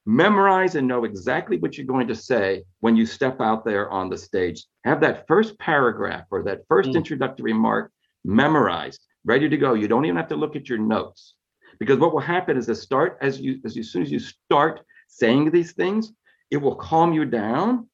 memorize 0.04 0.74
and 0.74 0.88
know 0.88 1.04
exactly 1.04 1.58
what 1.58 1.76
you're 1.76 1.86
going 1.86 2.08
to 2.08 2.14
say 2.14 2.64
when 2.80 2.96
you 2.96 3.06
step 3.06 3.40
out 3.40 3.64
there 3.64 3.90
on 3.90 4.08
the 4.08 4.18
stage. 4.18 4.64
Have 4.84 5.00
that 5.00 5.26
first 5.28 5.58
paragraph 5.58 6.24
or 6.30 6.42
that 6.42 6.62
first 6.68 6.90
mm. 6.90 6.96
introductory 6.96 7.52
remark 7.52 7.92
memorized, 8.24 9.00
ready 9.24 9.48
to 9.48 9.56
go. 9.56 9.74
You 9.74 9.88
don't 9.88 10.04
even 10.04 10.16
have 10.16 10.28
to 10.28 10.36
look 10.36 10.56
at 10.56 10.68
your 10.68 10.78
notes. 10.78 11.34
Because 11.78 11.98
what 11.98 12.12
will 12.12 12.20
happen 12.20 12.56
is 12.56 12.66
the 12.66 12.74
start 12.74 13.18
as 13.20 13.40
you 13.40 13.60
as, 13.64 13.76
as 13.76 13.90
soon 13.90 14.02
as 14.02 14.10
you 14.10 14.18
start 14.18 14.80
saying 15.08 15.50
these 15.50 15.72
things, 15.72 16.12
it 16.50 16.58
will 16.58 16.76
calm 16.76 17.12
you 17.12 17.24
down 17.24 17.88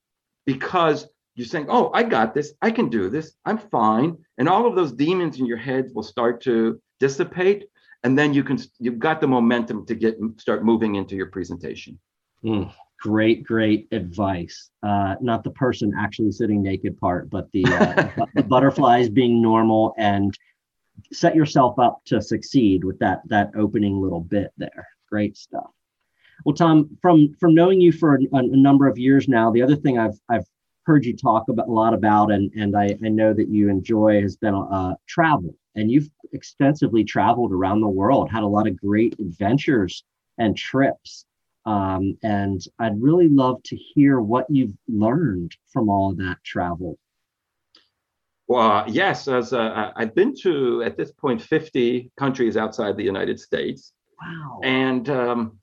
because 0.46 1.06
you're 1.34 1.46
saying, 1.46 1.66
"Oh, 1.68 1.90
I 1.94 2.02
got 2.02 2.34
this. 2.34 2.52
I 2.60 2.70
can 2.70 2.88
do 2.88 3.08
this. 3.08 3.34
I'm 3.44 3.58
fine." 3.58 4.18
And 4.36 4.48
all 4.48 4.66
of 4.66 4.74
those 4.74 4.92
demons 4.92 5.38
in 5.38 5.46
your 5.46 5.56
head 5.56 5.90
will 5.94 6.02
start 6.02 6.42
to 6.42 6.80
dissipate, 7.00 7.68
and 8.05 8.19
then 8.19 8.33
you 8.33 8.45
can 8.45 8.59
you've 8.78 8.99
got 8.99 9.21
the 9.21 9.26
momentum 9.26 9.87
to 9.87 9.95
get 9.95 10.19
start 10.37 10.64
moving 10.64 10.95
into 10.97 11.17
your 11.17 11.26
presentation. 11.26 11.99
Mm, 12.45 12.73
great, 13.00 13.45
great 13.45 13.88
advice. 13.93 14.71
Uh, 14.83 15.17
not 15.21 15.45
the 15.45 15.50
person 15.50 15.93
actually 15.99 16.31
sitting 16.31 16.62
naked 16.62 16.99
part, 16.99 17.28
but 17.31 17.50
the, 17.52 17.64
uh, 17.64 18.25
the 18.35 18.43
butterflies 18.43 19.09
being 19.09 19.43
normal 19.43 19.95
and 19.99 20.37
set 21.12 21.35
yourself 21.35 21.78
up 21.78 22.00
to 22.07 22.21
succeed 22.21 22.85
with 22.85 22.99
that 22.99 23.21
that 23.26 23.50
opening 23.57 24.00
little 24.00 24.21
bit 24.21 24.52
there. 24.57 24.87
Great 25.09 25.37
stuff. 25.37 25.71
Well, 26.45 26.55
Tom, 26.55 26.97
from 27.02 27.35
from 27.40 27.55
knowing 27.55 27.81
you 27.81 27.93
for 27.93 28.14
a, 28.14 28.19
a, 28.33 28.43
number 28.43 28.87
of 28.87 28.99
years 28.99 29.28
now, 29.28 29.50
the 29.50 29.62
other 29.62 29.76
thing 29.76 29.99
I've 29.99 30.19
I've 30.28 30.47
heard 30.85 31.05
you 31.05 31.17
talk 31.17 31.49
about 31.49 31.69
a 31.69 31.73
lot 31.73 31.95
about, 31.95 32.31
and 32.31 32.52
and 32.55 32.76
I, 32.76 32.97
I 33.05 33.09
know 33.09 33.33
that 33.33 33.49
you 33.49 33.69
enjoy 33.69 34.21
has 34.23 34.37
been 34.37 34.55
uh, 34.55 34.95
travel, 35.07 35.55
and 35.78 35.90
you've 35.90 36.11
extensively 36.32 37.04
traveled 37.04 37.52
around 37.52 37.80
the 37.80 37.88
world, 37.88 38.30
had 38.30 38.42
a 38.42 38.47
lot 38.47 38.66
of 38.66 38.76
great 38.76 39.18
adventures 39.18 40.04
and 40.38 40.56
trips. 40.56 41.25
Um, 41.66 42.16
and 42.23 42.61
I'd 42.78 43.00
really 43.00 43.28
love 43.28 43.62
to 43.64 43.76
hear 43.76 44.20
what 44.20 44.47
you've 44.49 44.76
learned 44.88 45.54
from 45.73 45.88
all 45.88 46.11
of 46.11 46.18
that 46.18 46.38
travel. 46.44 46.99
Well, 48.47 48.85
yes, 48.88 49.28
as 49.28 49.52
uh, 49.52 49.92
I've 49.94 50.14
been 50.14 50.35
to 50.42 50.82
at 50.82 50.97
this 50.97 51.12
point 51.12 51.42
50 51.42 52.11
countries 52.18 52.56
outside 52.56 52.97
the 52.97 53.04
United 53.04 53.38
States. 53.38 53.92
Wow. 54.20 54.61
And 54.62 55.08
um, 55.11 55.58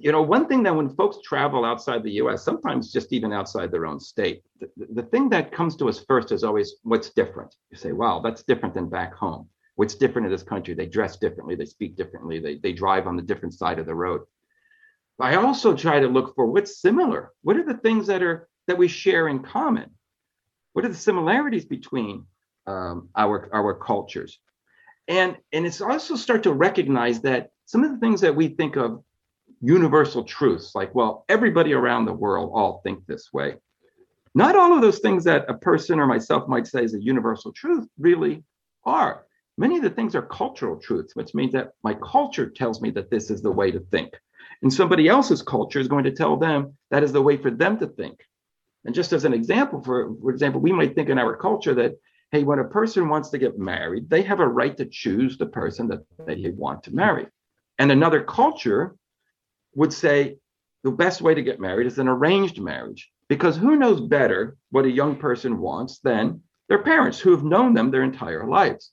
you 0.00 0.12
know, 0.12 0.22
one 0.22 0.46
thing 0.46 0.62
that 0.64 0.74
when 0.74 0.88
folks 0.88 1.18
travel 1.22 1.64
outside 1.64 2.02
the 2.02 2.12
US, 2.12 2.44
sometimes 2.44 2.92
just 2.92 3.12
even 3.12 3.32
outside 3.32 3.70
their 3.70 3.86
own 3.86 4.00
state, 4.00 4.42
the, 4.60 4.68
the 4.92 5.02
thing 5.02 5.28
that 5.30 5.52
comes 5.52 5.76
to 5.76 5.88
us 5.88 6.04
first 6.06 6.32
is 6.32 6.44
always 6.44 6.76
what's 6.82 7.10
different. 7.10 7.54
You 7.70 7.76
say, 7.76 7.92
wow, 7.92 8.20
that's 8.20 8.42
different 8.42 8.74
than 8.74 8.88
back 8.88 9.14
home. 9.14 9.48
What's 9.76 9.94
different 9.94 10.26
in 10.26 10.32
this 10.32 10.42
country? 10.42 10.74
They 10.74 10.86
dress 10.86 11.16
differently, 11.16 11.56
they 11.56 11.64
speak 11.64 11.96
differently, 11.96 12.38
they, 12.38 12.58
they 12.58 12.72
drive 12.72 13.06
on 13.06 13.16
the 13.16 13.22
different 13.22 13.54
side 13.54 13.78
of 13.78 13.86
the 13.86 13.94
road. 13.94 14.22
I 15.20 15.36
also 15.36 15.74
try 15.76 16.00
to 16.00 16.08
look 16.08 16.34
for 16.34 16.46
what's 16.46 16.80
similar. 16.80 17.32
What 17.42 17.56
are 17.56 17.64
the 17.64 17.78
things 17.78 18.06
that 18.08 18.22
are 18.22 18.48
that 18.66 18.78
we 18.78 18.88
share 18.88 19.28
in 19.28 19.40
common? 19.40 19.90
What 20.72 20.84
are 20.84 20.88
the 20.88 20.94
similarities 20.94 21.64
between 21.64 22.26
um, 22.66 23.08
our 23.16 23.48
our 23.54 23.74
cultures? 23.74 24.40
And 25.06 25.36
and 25.52 25.66
it's 25.66 25.80
also 25.80 26.16
start 26.16 26.42
to 26.44 26.52
recognize 26.52 27.20
that 27.20 27.50
some 27.66 27.84
of 27.84 27.92
the 27.92 27.98
things 27.98 28.20
that 28.22 28.34
we 28.34 28.48
think 28.48 28.76
of 28.76 29.04
universal 29.60 30.24
truths, 30.24 30.74
like 30.74 30.94
well, 30.94 31.24
everybody 31.28 31.72
around 31.74 32.04
the 32.04 32.12
world 32.12 32.50
all 32.54 32.80
think 32.82 33.06
this 33.06 33.32
way. 33.32 33.56
Not 34.34 34.56
all 34.56 34.74
of 34.74 34.82
those 34.82 34.98
things 34.98 35.22
that 35.24 35.48
a 35.48 35.54
person 35.54 36.00
or 36.00 36.06
myself 36.06 36.48
might 36.48 36.66
say 36.66 36.82
is 36.82 36.94
a 36.94 37.00
universal 37.00 37.52
truth 37.52 37.86
really 37.98 38.42
are. 38.84 39.26
Many 39.56 39.76
of 39.76 39.82
the 39.82 39.90
things 39.90 40.14
are 40.14 40.22
cultural 40.22 40.76
truths, 40.78 41.14
which 41.14 41.34
means 41.34 41.52
that 41.52 41.72
my 41.82 41.94
culture 41.94 42.50
tells 42.50 42.80
me 42.80 42.90
that 42.90 43.10
this 43.10 43.30
is 43.30 43.40
the 43.40 43.52
way 43.52 43.70
to 43.70 43.80
think. 43.80 44.12
And 44.62 44.72
somebody 44.72 45.08
else's 45.08 45.42
culture 45.42 45.78
is 45.78 45.88
going 45.88 46.04
to 46.04 46.10
tell 46.10 46.36
them 46.36 46.76
that 46.90 47.02
is 47.02 47.12
the 47.12 47.22
way 47.22 47.36
for 47.36 47.50
them 47.50 47.78
to 47.78 47.86
think. 47.86 48.20
And 48.84 48.94
just 48.94 49.12
as 49.12 49.24
an 49.24 49.32
example, 49.32 49.82
for, 49.82 50.14
for 50.20 50.30
example, 50.30 50.60
we 50.60 50.72
might 50.72 50.94
think 50.94 51.08
in 51.08 51.18
our 51.18 51.36
culture 51.36 51.74
that, 51.74 51.94
hey, 52.32 52.42
when 52.42 52.58
a 52.58 52.64
person 52.64 53.08
wants 53.08 53.30
to 53.30 53.38
get 53.38 53.58
married, 53.58 54.10
they 54.10 54.22
have 54.22 54.40
a 54.40 54.48
right 54.48 54.76
to 54.76 54.86
choose 54.86 55.38
the 55.38 55.46
person 55.46 55.88
that 55.88 56.04
they 56.26 56.50
want 56.50 56.82
to 56.84 56.94
marry. 56.94 57.26
And 57.78 57.90
another 57.90 58.22
culture 58.22 58.96
would 59.74 59.92
say 59.92 60.36
the 60.82 60.90
best 60.90 61.22
way 61.22 61.34
to 61.34 61.42
get 61.42 61.60
married 61.60 61.86
is 61.86 61.98
an 61.98 62.08
arranged 62.08 62.60
marriage 62.60 63.10
because 63.28 63.56
who 63.56 63.76
knows 63.76 64.00
better 64.00 64.56
what 64.70 64.84
a 64.84 64.90
young 64.90 65.16
person 65.16 65.58
wants 65.58 65.98
than 66.00 66.42
their 66.68 66.82
parents 66.82 67.18
who 67.18 67.30
have 67.30 67.44
known 67.44 67.74
them 67.74 67.90
their 67.90 68.02
entire 68.02 68.46
lives. 68.46 68.90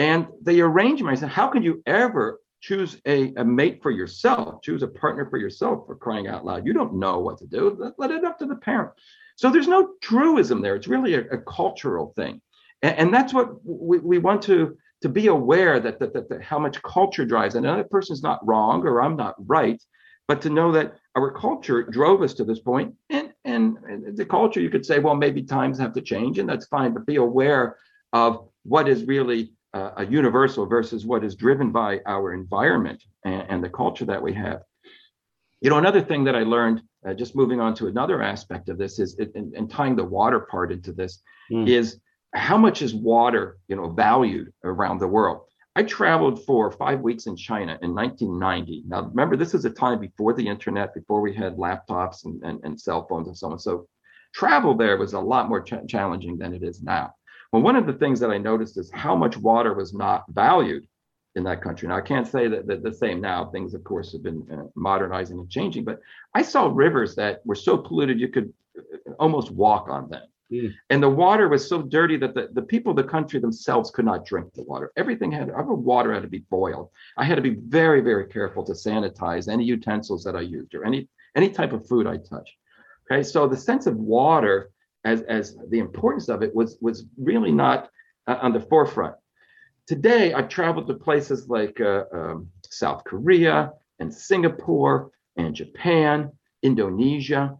And 0.00 0.28
they 0.40 0.60
arrange 0.60 1.02
marriage. 1.02 1.20
How 1.20 1.48
can 1.48 1.62
you 1.62 1.82
ever 1.84 2.40
choose 2.62 2.96
a, 3.06 3.34
a 3.34 3.44
mate 3.44 3.82
for 3.82 3.90
yourself, 3.90 4.62
choose 4.62 4.82
a 4.82 4.88
partner 4.88 5.28
for 5.28 5.36
yourself 5.36 5.86
for 5.86 5.94
crying 5.94 6.26
out 6.26 6.42
loud. 6.42 6.64
You 6.64 6.72
don't 6.72 6.94
know 6.94 7.18
what 7.18 7.36
to 7.38 7.46
do. 7.46 7.76
Let, 7.78 7.92
let 7.98 8.10
it 8.10 8.24
up 8.24 8.38
to 8.38 8.46
the 8.46 8.56
parent. 8.56 8.92
So 9.36 9.50
there's 9.50 9.68
no 9.68 9.90
truism 10.00 10.62
there. 10.62 10.74
It's 10.74 10.86
really 10.86 11.14
a, 11.14 11.20
a 11.28 11.38
cultural 11.38 12.14
thing. 12.16 12.40
And, 12.80 12.96
and, 12.96 13.14
that's 13.14 13.34
what 13.34 13.62
we, 13.62 13.98
we 13.98 14.16
want 14.16 14.40
to, 14.44 14.78
to 15.02 15.10
be 15.10 15.26
aware 15.26 15.80
that, 15.80 15.98
that, 16.00 16.14
that, 16.14 16.30
that 16.30 16.42
how 16.42 16.58
much 16.58 16.80
culture 16.82 17.26
drives. 17.26 17.54
And 17.54 17.66
another 17.66 17.84
person's 17.84 18.22
not 18.22 18.46
wrong 18.46 18.86
or 18.86 19.02
I'm 19.02 19.16
not 19.16 19.34
right, 19.38 19.82
but 20.26 20.40
to 20.42 20.48
know 20.48 20.72
that 20.72 20.94
our 21.16 21.30
culture 21.30 21.82
drove 21.82 22.22
us 22.22 22.32
to 22.34 22.44
this 22.44 22.60
point 22.60 22.94
and, 23.10 23.34
and, 23.44 23.76
and 23.86 24.16
the 24.16 24.24
culture, 24.24 24.60
you 24.60 24.70
could 24.70 24.86
say, 24.86 24.98
well, 24.98 25.14
maybe 25.14 25.42
times 25.42 25.78
have 25.78 25.92
to 25.92 26.00
change 26.00 26.38
and 26.38 26.48
that's 26.48 26.66
fine, 26.68 26.94
but 26.94 27.04
be 27.04 27.16
aware 27.16 27.76
of 28.14 28.48
what 28.64 28.88
is 28.88 29.04
really 29.04 29.52
uh, 29.74 29.90
a 29.98 30.06
universal 30.06 30.66
versus 30.66 31.06
what 31.06 31.24
is 31.24 31.34
driven 31.34 31.70
by 31.70 32.00
our 32.06 32.32
environment 32.32 33.02
and, 33.24 33.44
and, 33.48 33.64
the 33.64 33.68
culture 33.68 34.04
that 34.04 34.22
we 34.22 34.32
have. 34.32 34.62
You 35.60 35.70
know, 35.70 35.78
another 35.78 36.00
thing 36.00 36.24
that 36.24 36.34
I 36.34 36.42
learned, 36.42 36.82
uh, 37.06 37.14
just 37.14 37.36
moving 37.36 37.60
on 37.60 37.74
to 37.76 37.86
another 37.86 38.22
aspect 38.22 38.68
of 38.68 38.78
this, 38.78 38.98
is 38.98 39.16
and, 39.18 39.54
and 39.54 39.70
tying 39.70 39.94
the 39.94 40.04
water 40.04 40.40
part 40.40 40.72
into 40.72 40.92
this, 40.92 41.22
mm. 41.52 41.68
is 41.68 42.00
how 42.34 42.56
much 42.56 42.82
is 42.82 42.94
water, 42.94 43.58
you 43.68 43.76
know, 43.76 43.90
valued 43.90 44.52
around 44.64 44.98
the 44.98 45.08
world. 45.08 45.42
I 45.76 45.84
traveled 45.84 46.44
for 46.44 46.72
five 46.72 47.00
weeks 47.00 47.26
in 47.26 47.36
China 47.36 47.78
in 47.82 47.94
1990. 47.94 48.84
Now, 48.88 49.02
remember, 49.02 49.36
this 49.36 49.54
is 49.54 49.64
a 49.64 49.70
time 49.70 50.00
before 50.00 50.34
the 50.34 50.46
internet, 50.46 50.94
before 50.94 51.20
we 51.20 51.32
had 51.32 51.56
laptops 51.56 52.24
and, 52.24 52.42
and, 52.42 52.60
and 52.64 52.80
cell 52.80 53.06
phones 53.08 53.28
and 53.28 53.38
so 53.38 53.52
on. 53.52 53.58
So, 53.58 53.86
travel 54.34 54.74
there 54.74 54.96
was 54.96 55.12
a 55.12 55.20
lot 55.20 55.48
more 55.48 55.62
ch- 55.62 55.86
challenging 55.88 56.38
than 56.38 56.54
it 56.54 56.62
is 56.62 56.82
now. 56.82 57.14
Well, 57.52 57.62
one 57.62 57.76
of 57.76 57.86
the 57.86 57.92
things 57.94 58.20
that 58.20 58.30
I 58.30 58.38
noticed 58.38 58.78
is 58.78 58.90
how 58.92 59.16
much 59.16 59.36
water 59.36 59.74
was 59.74 59.92
not 59.92 60.24
valued 60.28 60.86
in 61.34 61.44
that 61.44 61.62
country. 61.62 61.88
Now, 61.88 61.96
I 61.96 62.00
can't 62.00 62.26
say 62.26 62.48
that, 62.48 62.66
that 62.66 62.82
the 62.82 62.92
same 62.92 63.20
now. 63.20 63.46
Things, 63.46 63.74
of 63.74 63.84
course, 63.84 64.12
have 64.12 64.22
been 64.22 64.46
uh, 64.52 64.64
modernizing 64.74 65.38
and 65.38 65.50
changing, 65.50 65.84
but 65.84 66.00
I 66.34 66.42
saw 66.42 66.70
rivers 66.72 67.14
that 67.16 67.44
were 67.44 67.54
so 67.54 67.76
polluted 67.76 68.20
you 68.20 68.28
could 68.28 68.52
uh, 68.78 69.12
almost 69.18 69.50
walk 69.50 69.88
on 69.88 70.08
them. 70.10 70.22
Mm. 70.52 70.74
And 70.90 71.02
the 71.02 71.08
water 71.08 71.48
was 71.48 71.68
so 71.68 71.82
dirty 71.82 72.16
that 72.18 72.34
the, 72.34 72.48
the 72.52 72.62
people 72.62 72.90
of 72.90 72.96
the 72.96 73.04
country 73.04 73.38
themselves 73.38 73.90
could 73.90 74.04
not 74.04 74.26
drink 74.26 74.52
the 74.54 74.64
water. 74.64 74.92
Everything 74.96 75.30
had, 75.30 75.50
our 75.50 75.62
water 75.74 76.12
had 76.12 76.22
to 76.22 76.28
be 76.28 76.44
boiled. 76.50 76.90
I 77.16 77.24
had 77.24 77.36
to 77.36 77.42
be 77.42 77.54
very, 77.54 78.00
very 78.00 78.26
careful 78.26 78.64
to 78.64 78.72
sanitize 78.72 79.48
any 79.48 79.64
utensils 79.64 80.24
that 80.24 80.34
I 80.34 80.40
used 80.40 80.74
or 80.74 80.84
any 80.84 81.08
any 81.36 81.48
type 81.48 81.72
of 81.72 81.86
food 81.86 82.08
I 82.08 82.16
touched. 82.16 82.54
Okay, 83.10 83.22
so 83.22 83.46
the 83.46 83.56
sense 83.56 83.86
of 83.86 83.96
water 83.96 84.72
as, 85.04 85.22
as 85.22 85.56
the 85.68 85.78
importance 85.78 86.28
of 86.28 86.42
it 86.42 86.54
was, 86.54 86.78
was 86.80 87.04
really 87.16 87.52
not 87.52 87.90
uh, 88.26 88.38
on 88.42 88.52
the 88.52 88.60
forefront. 88.60 89.14
Today, 89.86 90.32
I've 90.32 90.48
traveled 90.48 90.86
to 90.88 90.94
places 90.94 91.48
like 91.48 91.80
uh, 91.80 92.04
um, 92.12 92.48
South 92.68 93.02
Korea 93.04 93.72
and 93.98 94.12
Singapore 94.12 95.10
and 95.36 95.54
Japan, 95.54 96.30
Indonesia, 96.62 97.58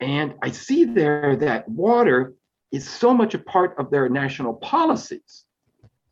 and 0.00 0.34
I 0.42 0.50
see 0.50 0.84
there 0.84 1.36
that 1.36 1.68
water 1.68 2.34
is 2.72 2.88
so 2.88 3.14
much 3.14 3.34
a 3.34 3.38
part 3.38 3.74
of 3.78 3.90
their 3.90 4.08
national 4.08 4.54
policies, 4.54 5.44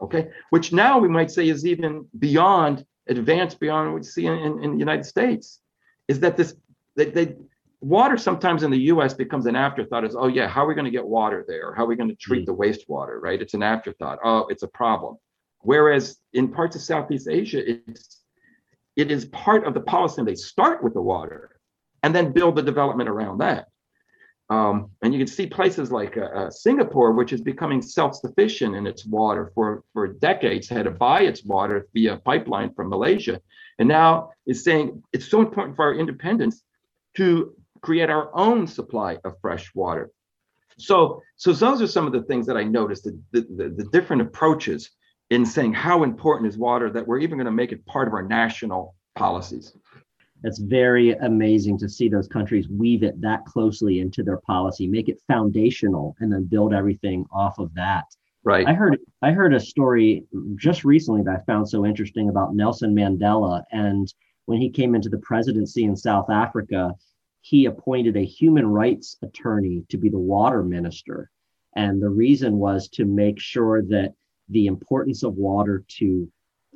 okay, 0.01 0.29
which 0.51 0.73
now 0.73 0.99
we 0.99 1.09
might 1.09 1.31
say 1.31 1.49
is 1.49 1.67
even 1.67 2.07
beyond, 2.19 2.85
advanced 3.09 3.61
beyond 3.61 3.93
what 3.93 4.01
we 4.01 4.03
see 4.03 4.27
in, 4.27 4.35
in, 4.35 4.65
in 4.65 4.73
the 4.73 4.79
United 4.79 5.05
States, 5.05 5.61
is 6.09 6.21
that 6.21 6.37
this, 6.37 6.55
that 6.97 7.15
they, 7.15 7.37
water 7.85 8.17
sometimes 8.17 8.63
in 8.63 8.71
the 8.71 8.85
US 8.93 9.13
becomes 9.13 9.47
an 9.47 9.57
afterthought 9.57 10.05
is, 10.05 10.17
oh, 10.17 10.27
yeah, 10.27 10.49
how 10.49 10.65
are 10.65 10.69
we 10.69 10.75
going 10.75 10.87
to 10.87 10.91
get 10.91 11.07
water 11.07 11.45
there? 11.47 11.75
How 11.75 11.85
are 11.85 11.87
we 11.87 11.97
going 11.97 12.09
to 12.09 12.17
treat 12.17 12.43
mm. 12.43 12.47
the 12.47 12.55
wastewater, 12.55 13.21
right? 13.21 13.41
It's 13.41 13.55
an 13.55 13.63
afterthought. 13.63 14.19
Oh, 14.25 14.47
it's 14.49 14.63
a 14.63 14.69
problem. 14.69 15.17
Whereas 15.61 16.19
in 16.33 16.49
parts 16.49 16.77
of 16.77 16.83
Southeast 16.83 17.29
Asia, 17.29 17.71
it's, 17.71 18.23
it 18.97 19.11
is 19.11 19.27
part 19.27 19.67
of 19.67 19.75
the 19.75 19.81
policy. 19.81 20.21
And 20.21 20.29
they 20.29 20.35
start 20.35 20.83
with 20.83 20.95
the 20.95 21.03
water 21.03 21.61
and 22.03 22.15
then 22.15 22.33
build 22.33 22.57
the 22.57 22.63
development 22.63 23.09
around 23.09 23.39
that. 23.39 23.69
Um, 24.51 24.91
and 25.03 25.13
you 25.13 25.19
can 25.19 25.27
see 25.27 25.47
places 25.47 25.91
like 25.91 26.17
uh, 26.17 26.25
uh, 26.25 26.51
Singapore, 26.51 27.13
which 27.13 27.33
is 27.33 27.41
becoming 27.41 27.81
self-sufficient 27.81 28.75
in 28.75 28.87
its 28.87 29.07
water 29.07 29.53
for, 29.55 29.85
for 29.93 30.09
decades, 30.09 30.69
had 30.69 30.85
to 30.85 30.91
buy 30.91 31.23
its 31.23 31.45
water 31.45 31.87
via 31.95 32.17
pipeline 32.17 32.73
from 32.75 32.89
Malaysia. 32.89 33.41
And 33.79 33.89
now 33.89 34.31
is 34.47 34.65
saying 34.65 35.03
it's 35.13 35.29
so 35.29 35.41
important 35.41 35.77
for 35.77 35.87
our 35.87 35.95
independence 35.95 36.63
to 37.17 37.55
create 37.85 38.11
our 38.11 38.31
own 38.35 38.67
supply 38.67 39.19
of 39.25 39.35
fresh 39.41 39.71
water. 39.75 40.11
So, 40.79 41.23
so 41.37 41.53
those 41.53 41.83
are 41.83 41.87
some 41.87 42.07
of 42.07 42.13
the 42.13 42.23
things 42.23 42.47
that 42.47 42.57
I 42.57 42.65
noticed, 42.65 43.05
the, 43.05 43.21
the, 43.33 43.75
the 43.77 43.89
different 43.93 44.23
approaches 44.23 44.91
in 45.31 45.47
saying 45.47 45.75
how 45.75 46.03
important 46.03 46.49
is 46.49 46.59
water 46.59 46.91
that 46.91 47.07
we're 47.07 47.19
even 47.19 47.39
going 47.39 47.47
to 47.47 47.53
make 47.53 47.73
it 47.73 47.85
part 47.87 48.09
of 48.09 48.15
our 48.15 48.23
national 48.23 48.95
policies. 49.15 49.77
It's 50.43 50.59
very 50.59 51.13
amazing 51.13 51.79
to 51.79 51.89
see 51.89 52.09
those 52.09 52.29
countries 52.29 52.69
weave 52.69 53.03
it 53.03 53.21
that 53.21 53.45
closely 53.47 54.01
into 54.01 54.23
their 54.23 54.39
policy, 54.39 54.87
make 54.87 55.09
it 55.09 55.21
foundational, 55.27 56.17
and 56.21 56.33
then 56.33 56.45
build 56.45 56.75
everything 56.75 57.25
off 57.33 57.59
of 57.59 57.73
that. 57.75 58.05
Right. 58.43 58.67
I 58.67 58.75
heard 58.75 58.99
I 59.23 59.31
heard 59.33 59.55
a 59.55 59.61
story 59.61 60.25
just 60.57 60.85
recently 60.85 61.23
that 61.23 61.41
I 61.41 61.45
found 61.45 61.67
so 61.67 61.87
interesting 61.87 62.29
about 62.29 62.55
Nelson 62.55 62.95
Mandela 62.95 63.63
and 63.73 64.13
when 64.47 64.61
he 64.61 64.69
came 64.69 64.95
into 64.95 65.09
the 65.09 65.19
presidency 65.19 65.85
in 65.85 65.97
South 65.97 66.29
Africa, 66.29 66.95
he 67.45 67.67
appointed 67.67 68.17
a 68.17 68.25
human 68.25 68.67
rights 68.67 69.19
attorney 69.21 69.85
to 69.91 69.99
be 69.99 70.09
the 70.09 70.19
water 70.19 70.63
minister. 70.63 71.31
And 71.77 72.01
the 72.01 72.09
reason 72.09 72.57
was 72.57 72.89
to 72.91 73.05
make 73.05 73.39
sure 73.39 73.83
that 73.83 74.15
the 74.49 74.67
importance 74.67 75.23
of 75.23 75.35
water 75.35 75.85
to, 75.99 76.27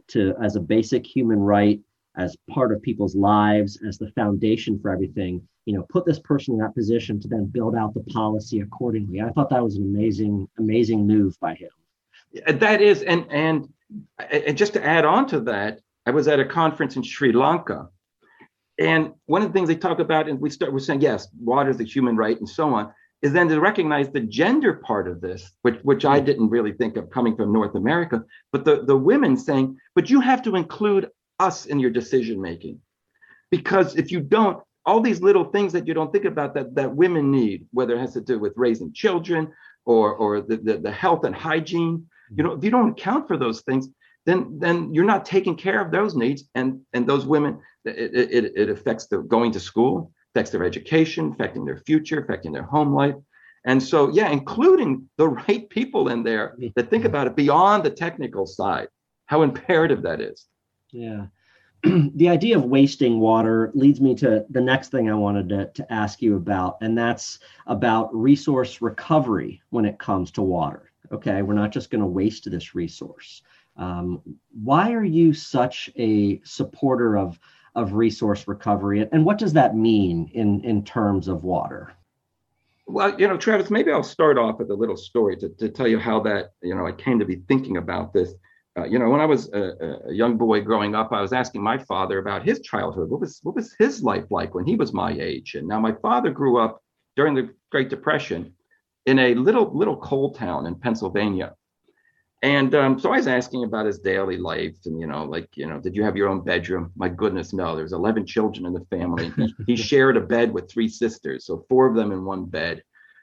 to 0.09 0.35
as 0.43 0.57
a 0.57 0.61
basic 0.61 1.07
human 1.07 1.39
right, 1.39 1.81
as 2.19 2.37
part 2.51 2.71
of 2.71 2.83
people's 2.83 3.17
lives, 3.17 3.81
as 3.89 3.97
the 3.97 4.11
foundation 4.11 4.79
for 4.79 4.91
everything, 4.91 5.41
you 5.65 5.73
know, 5.73 5.87
put 5.89 6.05
this 6.05 6.19
person 6.19 6.53
in 6.53 6.61
that 6.61 6.75
position 6.75 7.19
to 7.21 7.29
then 7.29 7.47
build 7.47 7.75
out 7.75 7.95
the 7.95 8.05
policy 8.13 8.61
accordingly. 8.61 9.23
I 9.23 9.31
thought 9.31 9.49
that 9.49 9.65
was 9.65 9.77
an 9.77 9.85
amazing, 9.85 10.47
amazing 10.59 11.07
move 11.07 11.41
by 11.41 11.55
him. 11.55 11.71
Uh, 12.47 12.53
that 12.53 12.83
is, 12.83 13.03
and 13.03 13.25
and 13.31 13.73
and 14.19 14.59
just 14.59 14.75
to 14.75 14.85
add 14.85 15.07
on 15.07 15.27
to 15.29 15.41
that, 15.41 15.81
I 16.05 16.11
was 16.11 16.29
at 16.29 16.41
a 16.41 16.45
conference 16.45 16.97
in 16.97 17.03
Sri 17.03 17.33
Lanka 17.33 17.89
and 18.79 19.13
one 19.27 19.43
of 19.43 19.49
the 19.49 19.53
things 19.53 19.69
they 19.69 19.77
talk 19.77 19.99
about, 19.99 20.29
and 20.29 20.41
we 20.41 20.51
start 20.51 20.73
with 20.73 20.85
saying, 20.85 21.01
yes, 21.01 21.29
water 21.41 21.71
is 21.71 21.81
a 21.81 21.85
human 21.85 22.17
right 22.17 22.39
and 22.39 22.49
so 22.49 22.75
on, 22.75 22.93
is 23.23 23.33
then 23.33 23.49
to 23.49 23.61
recognize 23.61 24.11
the 24.11 24.21
gender 24.21 24.75
part 24.75 25.09
of 25.09 25.21
this, 25.21 25.53
which, 25.63 25.81
which 25.83 26.05
I 26.05 26.19
mm-hmm. 26.19 26.27
didn't 26.27 26.51
really 26.51 26.73
think 26.73 26.97
of 26.97 27.11
coming 27.11 27.37
from 27.37 27.53
North 27.53 27.75
America, 27.75 28.25
but 28.53 28.65
the, 28.65 28.85
the 28.85 28.97
women 28.97 29.37
saying, 29.37 29.77
but 29.95 30.09
you 30.09 30.21
have 30.21 30.43
to 30.43 30.55
include 30.55 31.11
us 31.41 31.67
in 31.67 31.81
your 31.81 31.91
decision 31.91 32.41
making. 32.41 32.81
Because 33.51 33.97
if 33.97 34.13
you 34.13 34.21
don't, 34.21 34.63
all 34.87 35.01
these 35.01 35.21
little 35.21 35.45
things 35.45 35.73
that 35.73 35.87
you 35.87 35.95
don't 35.95 36.13
think 36.13 36.25
about 36.25 36.55
that, 36.55 36.75
that 36.77 36.95
women 36.95 37.31
need, 37.31 37.67
whether 37.73 37.97
it 37.97 38.01
has 38.01 38.13
to 38.13 38.21
do 38.21 38.39
with 38.39 38.53
raising 38.57 38.93
children 38.93 39.53
or, 39.85 40.15
or 40.15 40.41
the, 40.41 40.57
the, 40.59 40.79
the 40.79 40.93
health 40.93 41.25
and 41.25 41.35
hygiene, 41.35 42.07
you 42.31 42.37
mm-hmm. 42.37 42.47
know, 42.47 42.53
if 42.53 42.63
you 42.63 42.71
don't 42.71 42.91
account 42.91 43.27
for 43.27 43.37
those 43.37 43.63
things, 43.63 43.89
then 44.29 44.59
then 44.59 44.93
you're 44.93 45.05
not 45.05 45.25
taking 45.25 45.57
care 45.57 45.81
of 45.81 45.91
those 45.91 46.15
needs 46.15 46.45
and 46.55 46.81
and 46.93 47.07
those 47.07 47.25
women 47.25 47.59
it, 47.85 48.15
it, 48.15 48.53
it 48.55 48.69
affects 48.69 49.07
the 49.07 49.19
going 49.19 49.51
to 49.51 49.59
school 49.59 50.13
affects 50.35 50.51
their 50.51 50.65
education 50.65 51.33
affecting 51.33 51.65
their 51.65 51.79
future 51.79 52.21
affecting 52.21 52.53
their 52.53 52.63
home 52.63 52.93
life 52.93 53.15
and 53.65 53.83
so 53.83 54.11
yeah 54.11 54.29
including 54.29 55.09
the 55.17 55.29
right 55.29 55.69
people 55.71 56.09
in 56.09 56.23
there 56.23 56.49
mm-hmm. 56.51 56.69
that 56.77 56.91
think 56.91 57.07
about 57.07 57.27
it 57.27 57.35
beyond 57.35 57.83
the 57.83 57.91
technical 57.91 58.47
side 58.47 58.89
how 59.27 59.43
imperative 59.43 60.03
that 60.03 60.21
is 60.21 60.47
yeah 60.93 61.25
the 62.15 62.29
idea 62.29 62.57
of 62.57 62.65
wasting 62.65 63.21
water 63.21 63.71
leads 63.73 64.01
me 64.01 64.13
to 64.13 64.45
the 64.51 64.61
next 64.61 64.91
thing 64.91 65.09
I 65.09 65.15
wanted 65.15 65.49
to, 65.51 65.71
to 65.75 65.93
ask 65.93 66.21
you 66.21 66.35
about, 66.35 66.77
and 66.81 66.99
that's 66.99 67.39
about 67.69 68.13
resource 68.13 68.83
recovery 68.83 69.63
when 69.71 69.85
it 69.85 69.97
comes 69.97 70.33
to 70.33 70.43
water. 70.43 70.91
Okay, 71.13 71.41
we're 71.43 71.55
not 71.55 71.71
just 71.71 71.91
going 71.91 72.01
to 72.01 72.07
waste 72.07 72.51
this 72.51 72.75
resource. 72.75 73.43
Um, 73.79 74.21
why 74.63 74.93
are 74.93 75.05
you 75.05 75.33
such 75.33 75.89
a 75.97 76.41
supporter 76.45 77.17
of, 77.17 77.39
of 77.75 77.93
resource 77.93 78.49
recovery? 78.49 79.09
And 79.13 79.25
what 79.25 79.39
does 79.39 79.53
that 79.55 79.77
mean 79.77 80.31
in, 80.35 80.65
in 80.65 80.85
terms 80.85 81.29
of 81.29 81.45
water? 81.45 81.93
Well, 82.87 83.21
you 83.21 83.29
know, 83.29 83.37
Travis, 83.37 83.71
maybe 83.71 83.93
I'll 83.93 84.03
start 84.03 84.39
off 84.39 84.59
with 84.59 84.71
a 84.71 84.75
little 84.75 84.97
story 84.97 85.37
to, 85.37 85.51
to 85.51 85.69
tell 85.69 85.87
you 85.87 85.99
how 85.99 86.21
that, 86.21 86.53
you 86.63 86.75
know, 86.75 86.87
I 86.87 86.93
came 86.93 87.19
to 87.19 87.25
be 87.27 87.43
thinking 87.47 87.77
about 87.77 88.13
this. 88.13 88.35
Uh, 88.79 88.85
you 88.85 88.99
know, 88.99 89.11
when 89.11 89.21
I 89.21 89.27
was 89.27 89.51
a, 89.53 90.07
a, 90.09 90.15
young 90.15 90.39
boy 90.39 90.63
growing 90.63 90.95
up, 90.95 91.13
I 91.13 91.21
was 91.21 91.33
asking 91.33 91.63
my 91.63 91.77
father 91.77 92.19
about 92.19 92.45
his 92.45 92.61
childhood. 92.61 93.11
What 93.11 93.21
was 93.21 93.41
what 93.43 93.55
was 93.55 93.75
his 93.79 94.03
life 94.03 94.25
like 94.31 94.55
when 94.55 94.67
he 94.67 94.77
was 94.77 94.93
my 94.93 95.13
age? 95.13 95.55
And 95.55 95.69
now 95.69 95.81
my 95.81 95.93
father 96.01 96.31
grew 96.31 96.59
up 96.59 96.83
during 97.17 97.35
the 97.35 97.53
Great 97.71 97.91
Depression 97.91 98.55
in 99.05 99.19
a 99.19 99.35
little 99.35 99.77
little 99.77 99.97
coal 99.97 100.33
town 100.33 100.67
in 100.67 100.75
Pennsylvania. 100.75 101.55
And 102.43 102.73
um, 102.77 103.01
so 103.01 103.13
I 103.13 103.17
was 103.17 103.27
asking 103.27 103.65
about 103.65 103.87
his 103.87 103.99
daily 103.99 104.37
life, 104.37 104.77
and 104.85 105.01
you 105.01 105.09
know, 105.09 105.25
like, 105.25 105.49
you 105.57 105.67
know, 105.67 105.81
did 105.81 105.97
you 105.97 106.05
have 106.05 106.17
your 106.17 106.29
own 106.29 106.45
bedroom? 106.45 106.93
My 106.95 107.09
goodness, 107.09 107.53
no. 107.53 107.75
There's 107.75 107.93
11 107.93 108.27
children 108.27 108.65
in 108.65 108.73
the 108.73 108.87
family. 108.97 109.33
He, 109.67 109.77
shared 109.77 110.17
a 110.17 110.21
bed 110.21 110.53
with 110.53 110.71
three 110.71 110.89
sisters, 110.89 111.47
so 111.47 111.65
four 111.69 111.87
of 111.87 111.97
them 111.97 112.13
in 112.13 112.25
one 112.25 112.45
bed. 112.45 112.83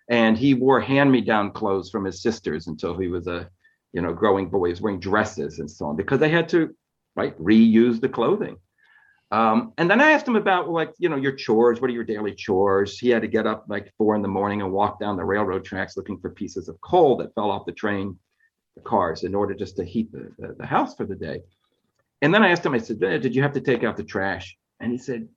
And 0.10 0.38
he 0.38 0.54
wore 0.54 0.82
hand-me-down 0.82 1.52
clothes 1.52 1.90
from 1.90 2.04
his 2.04 2.22
sisters 2.22 2.68
until 2.68 2.98
he 2.98 3.08
was 3.08 3.28
a, 3.28 3.50
you 3.94 4.02
know, 4.02 4.14
growing 4.14 4.50
boy. 4.50 4.68
He 4.68 4.74
was 4.74 4.82
wearing 4.82 5.00
dresses 5.00 5.60
and 5.60 5.72
so 5.72 5.86
on 5.86 5.96
because 5.96 6.20
they 6.20 6.30
had 6.30 6.50
to, 6.50 6.76
right, 7.16 7.40
reuse 7.42 8.02
the 8.02 8.10
clothing. 8.10 8.58
Um, 9.32 9.74
and 9.78 9.90
then 9.90 10.02
I 10.02 10.12
asked 10.12 10.28
him 10.28 10.36
about 10.36 10.70
like, 10.70 10.92
you 11.00 11.10
know, 11.10 11.16
your 11.16 11.32
chores. 11.32 11.82
What 11.82 11.90
are 11.90 11.94
your 11.94 12.04
daily 12.04 12.36
chores? 12.36 13.00
He 13.00 13.10
had 13.10 13.22
to 13.22 13.28
get 13.28 13.48
up 13.48 13.66
like 13.68 13.92
four 13.98 14.16
in 14.16 14.22
the 14.22 14.28
morning 14.28 14.62
and 14.62 14.72
walk 14.72 15.00
down 15.00 15.18
the 15.18 15.26
railroad 15.26 15.66
tracks 15.66 15.98
looking 15.98 16.20
for 16.20 16.30
pieces 16.30 16.68
of 16.68 16.80
coal 16.82 17.18
that 17.18 17.34
fell 17.34 17.50
off 17.50 17.66
the 17.66 17.72
train 17.72 18.20
cars 18.84 19.24
in 19.24 19.36
order 19.36 19.54
just 19.54 19.78
to 19.78 19.86
heat 19.86 20.12
the, 20.12 20.32
the, 20.38 20.56
the 20.60 20.66
house 20.66 20.96
for 20.96 21.06
the 21.06 21.16
day. 21.16 21.42
And 22.22 22.34
then 22.34 22.44
I 22.44 22.50
asked 22.50 22.66
him, 22.66 22.74
I 22.74 22.80
said, 22.80 23.00
Did 23.00 23.36
you 23.36 23.42
have 23.42 23.54
to 23.54 23.62
take 23.62 23.84
out 23.84 23.98
the 23.98 24.04
trash? 24.04 24.58
And 24.80 24.92
he 24.92 24.98
said, 24.98 25.28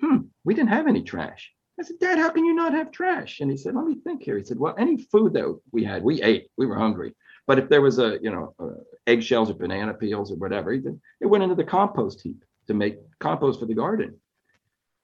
Hmm, 0.00 0.18
we 0.44 0.54
didn't 0.54 0.70
have 0.70 0.86
any 0.86 1.02
trash. 1.02 1.52
I 1.78 1.84
said, 1.84 1.98
Dad, 2.00 2.18
how 2.18 2.30
can 2.30 2.44
you 2.44 2.54
not 2.54 2.74
have 2.74 2.90
trash? 2.90 3.40
And 3.40 3.50
he 3.50 3.56
said, 3.56 3.74
Let 3.74 3.86
me 3.86 3.96
think 3.96 4.22
here. 4.22 4.38
He 4.38 4.44
said, 4.44 4.58
Well, 4.58 4.74
any 4.78 4.98
food 4.98 5.32
that 5.34 5.58
we 5.72 5.84
had, 5.84 6.02
we 6.02 6.22
ate. 6.22 6.48
We 6.56 6.66
were 6.66 6.76
hungry. 6.76 7.14
But 7.46 7.58
if 7.58 7.68
there 7.68 7.82
was 7.82 7.98
a, 7.98 8.18
you 8.22 8.30
know, 8.30 8.54
uh, 8.58 8.82
eggshells 9.06 9.50
or 9.50 9.54
banana 9.54 9.94
peels 9.94 10.30
or 10.30 10.36
whatever, 10.36 10.72
it 10.72 10.82
went 11.20 11.42
into 11.42 11.56
the 11.56 11.64
compost 11.64 12.20
heap 12.20 12.44
to 12.68 12.74
make 12.74 12.98
compost 13.18 13.58
for 13.58 13.66
the 13.66 13.74
garden 13.74 14.16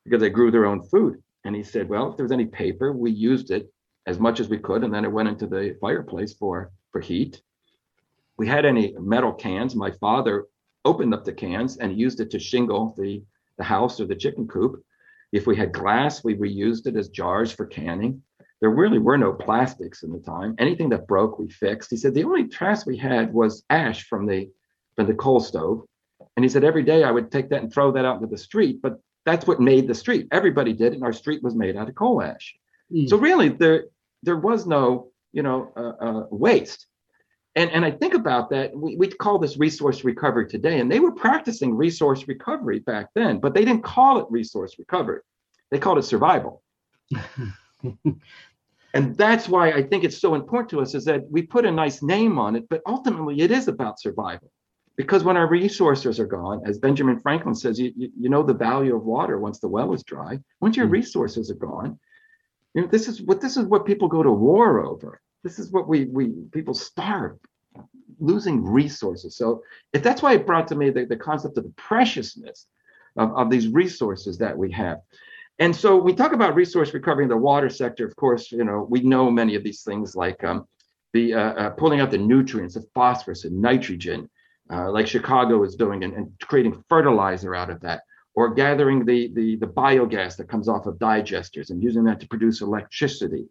because 0.05 0.21
they 0.21 0.31
grew 0.31 0.51
their 0.51 0.67
own 0.67 0.83
food. 0.85 1.23
And 1.45 1.55
he 1.55 1.63
said, 1.63 1.89
Well, 1.89 2.11
if 2.11 2.17
there 2.17 2.25
was 2.25 2.33
any 2.33 2.47
paper, 2.47 2.93
we 2.93 3.11
used 3.11 3.51
it 3.51 3.73
as 4.07 4.19
much 4.19 4.41
as 4.41 4.49
we 4.49 4.59
could, 4.59 4.85
and 4.85 4.95
then 4.95 5.05
it 5.05 5.13
went 5.13 5.29
into 5.29 5.47
the 5.47 5.77
fireplace 5.81 6.35
for 6.35 6.71
for 6.93 7.01
heat 7.01 7.43
we 8.39 8.47
had 8.47 8.65
any 8.65 8.95
metal 8.99 9.33
cans, 9.33 9.75
my 9.75 9.91
father 9.91 10.47
opened 10.85 11.13
up 11.13 11.25
the 11.25 11.33
cans 11.33 11.77
and 11.79 11.99
used 11.99 12.21
it 12.21 12.31
to 12.31 12.39
shingle 12.39 12.95
the, 12.97 13.23
the 13.59 13.65
house 13.65 14.01
or 14.01 14.07
the 14.07 14.15
chicken 14.15 14.47
coop. 14.47 14.83
If 15.33 15.47
we 15.47 15.57
had 15.57 15.73
glass, 15.73 16.25
we 16.25 16.37
reused 16.37 16.87
it 16.87 16.97
as 16.97 17.09
jars 17.09 17.53
for 17.53 17.67
canning. 17.67 18.23
There 18.61 18.71
really 18.71 18.99
were 18.99 19.19
no 19.19 19.33
plastics 19.33 20.03
in 20.03 20.13
the 20.13 20.21
time. 20.21 20.55
Anything 20.59 20.89
that 20.91 21.07
broke, 21.07 21.39
we 21.39 21.49
fixed. 21.49 21.91
He 21.91 21.97
said 21.97 22.15
the 22.15 22.25
only 22.25 22.49
trash 22.49 22.87
we 22.87 22.97
had 22.97 23.33
was 23.33 23.65
ash 23.71 24.05
from 24.05 24.27
the 24.27 24.51
from 24.97 25.07
the 25.07 25.15
coal 25.15 25.39
stove. 25.39 25.85
And 26.37 26.45
he 26.45 26.49
said 26.49 26.65
every 26.65 26.83
day 26.83 27.05
I 27.05 27.11
would 27.11 27.31
take 27.31 27.51
that 27.51 27.63
and 27.63 27.73
throw 27.73 27.93
that 27.93 28.05
out 28.05 28.17
into 28.17 28.27
the 28.27 28.39
street, 28.39 28.81
but 28.83 28.99
that's 29.25 29.47
what 29.47 29.61
made 29.61 29.87
the 29.87 29.95
street. 29.95 30.27
Everybody 30.33 30.73
did, 30.73 30.93
and 30.93 31.05
our 31.05 31.13
street 31.13 31.43
was 31.43 31.55
made 31.55 31.77
out 31.77 31.89
of 31.89 31.95
coal 31.95 32.21
ash. 32.23 32.57
Mm. 32.93 33.09
So 33.09 33.17
really, 33.17 33.49
there 33.49 33.85
there 34.23 34.39
was 34.39 34.67
no 34.67 35.13
you 35.33 35.43
know 35.43 35.73
uh, 35.77 36.05
uh, 36.05 36.27
waste. 36.31 36.88
And, 37.59 37.73
and 37.73 37.85
I 37.85 37.91
think 37.91 38.15
about 38.15 38.51
that, 38.51 38.73
we, 38.73 38.95
we 38.95 39.09
call 39.09 39.41
this 39.41 39.57
resource 39.57 40.05
recovery 40.05 40.47
today, 40.47 40.79
and 40.79 40.89
they 40.89 41.01
were 41.01 41.11
practicing 41.11 41.75
resource 41.75 42.29
recovery 42.29 42.79
back 42.79 43.09
then, 43.17 43.41
but 43.41 43.53
they 43.53 43.65
didn't 43.65 43.83
call 43.83 44.21
it 44.21 44.27
resource 44.31 44.77
recovery. 44.79 45.23
They 45.73 45.81
called 45.81 45.99
it 45.99 46.05
survival. 46.05 46.63
and 48.95 49.17
that's 49.17 49.49
why 49.49 49.73
I 49.73 49.83
think 49.83 50.05
it's 50.05 50.21
so 50.21 50.37
important 50.37 50.71
to 50.71 50.81
us 50.81 50.95
is 50.95 51.05
that 51.07 51.29
we 51.29 51.43
put 51.43 51.67
a 51.67 51.73
nice 51.73 52.01
name 52.01 52.39
on 52.39 52.55
it, 52.55 52.69
but 52.71 52.81
ultimately 52.87 53.41
it 53.41 53.51
is 53.51 53.67
about 53.67 53.99
survival. 53.99 54.53
Because 54.97 55.25
when 55.25 55.37
our 55.37 55.49
resources 55.49 56.21
are 56.21 56.27
gone, 56.27 56.63
as 56.65 56.79
Benjamin 56.79 57.19
Franklin 57.19 57.57
says, 57.57 57.81
you, 57.81 57.93
you, 57.97 58.13
you 58.21 58.29
know 58.29 58.45
the 58.45 58.55
value 58.55 58.95
of 58.95 59.03
water 59.03 59.41
once 59.41 59.59
the 59.59 59.67
well 59.67 59.93
is 59.95 60.05
dry. 60.05 60.39
Once 60.61 60.77
your 60.77 60.87
mm-hmm. 60.87 60.93
resources 60.93 61.51
are 61.51 61.57
gone, 61.57 61.99
you 62.75 62.83
know, 62.83 62.87
this 62.87 63.09
is 63.09 63.21
what 63.21 63.41
this 63.41 63.57
is 63.57 63.65
what 63.65 63.85
people 63.85 64.07
go 64.07 64.23
to 64.23 64.31
war 64.31 64.87
over 64.87 65.21
this 65.45 65.59
is 65.59 65.71
what 65.71 65.89
we 65.89 66.07
we 66.07 66.29
people 66.53 66.75
starve 66.75 67.39
losing 68.21 68.65
resources. 68.65 69.37
So 69.37 69.63
if 69.93 70.03
that's 70.03 70.23
why 70.23 70.35
it 70.35 70.47
brought 70.47 70.67
to 70.69 70.75
me 70.75 70.91
the, 70.91 71.05
the 71.05 71.17
concept 71.17 71.57
of 71.57 71.65
the 71.65 71.73
preciousness 71.77 72.67
of, 73.17 73.37
of 73.37 73.51
these 73.51 73.69
resources 73.69 74.39
that 74.39 74.57
we 74.57 74.73
have. 74.73 74.99
And 75.61 75.75
so 75.75 75.97
we 75.97 76.15
talk 76.15 76.33
about 76.33 76.55
resource 76.55 76.95
recovery 76.95 77.25
in 77.25 77.29
the 77.29 77.37
water 77.37 77.69
sector 77.69 78.07
of 78.07 78.15
course 78.17 78.53
you 78.53 78.65
know 78.65 78.87
we 78.89 79.01
know 79.01 79.31
many 79.31 79.55
of 79.55 79.65
these 79.65 79.83
things 79.83 80.15
like 80.15 80.43
um, 80.45 80.67
the 81.13 81.35
uh, 81.35 81.53
uh, 81.53 81.71
pulling 81.71 82.01
out 82.01 82.11
the 82.11 82.19
nutrients 82.19 82.77
of 82.77 82.87
phosphorus 82.95 83.45
and 83.45 83.61
nitrogen 83.61 84.31
uh, 84.73 84.91
like 84.91 85.07
chicago 85.07 85.65
is 85.65 85.75
doing 85.75 86.05
and, 86.05 86.15
and 86.15 86.31
creating 86.43 86.85
fertilizer 86.89 87.57
out 87.57 87.71
of 87.71 87.81
that 87.81 88.03
or 88.35 88.55
gathering 88.55 89.05
the, 89.05 89.33
the, 89.35 89.57
the 89.57 89.67
biogas 89.67 90.37
that 90.37 90.49
comes 90.49 90.69
off 90.69 90.87
of 90.87 90.95
digesters 90.99 91.71
and 91.71 91.83
using 91.83 92.05
that 92.05 92.21
to 92.21 92.29
produce 92.29 92.61
electricity 92.61 93.49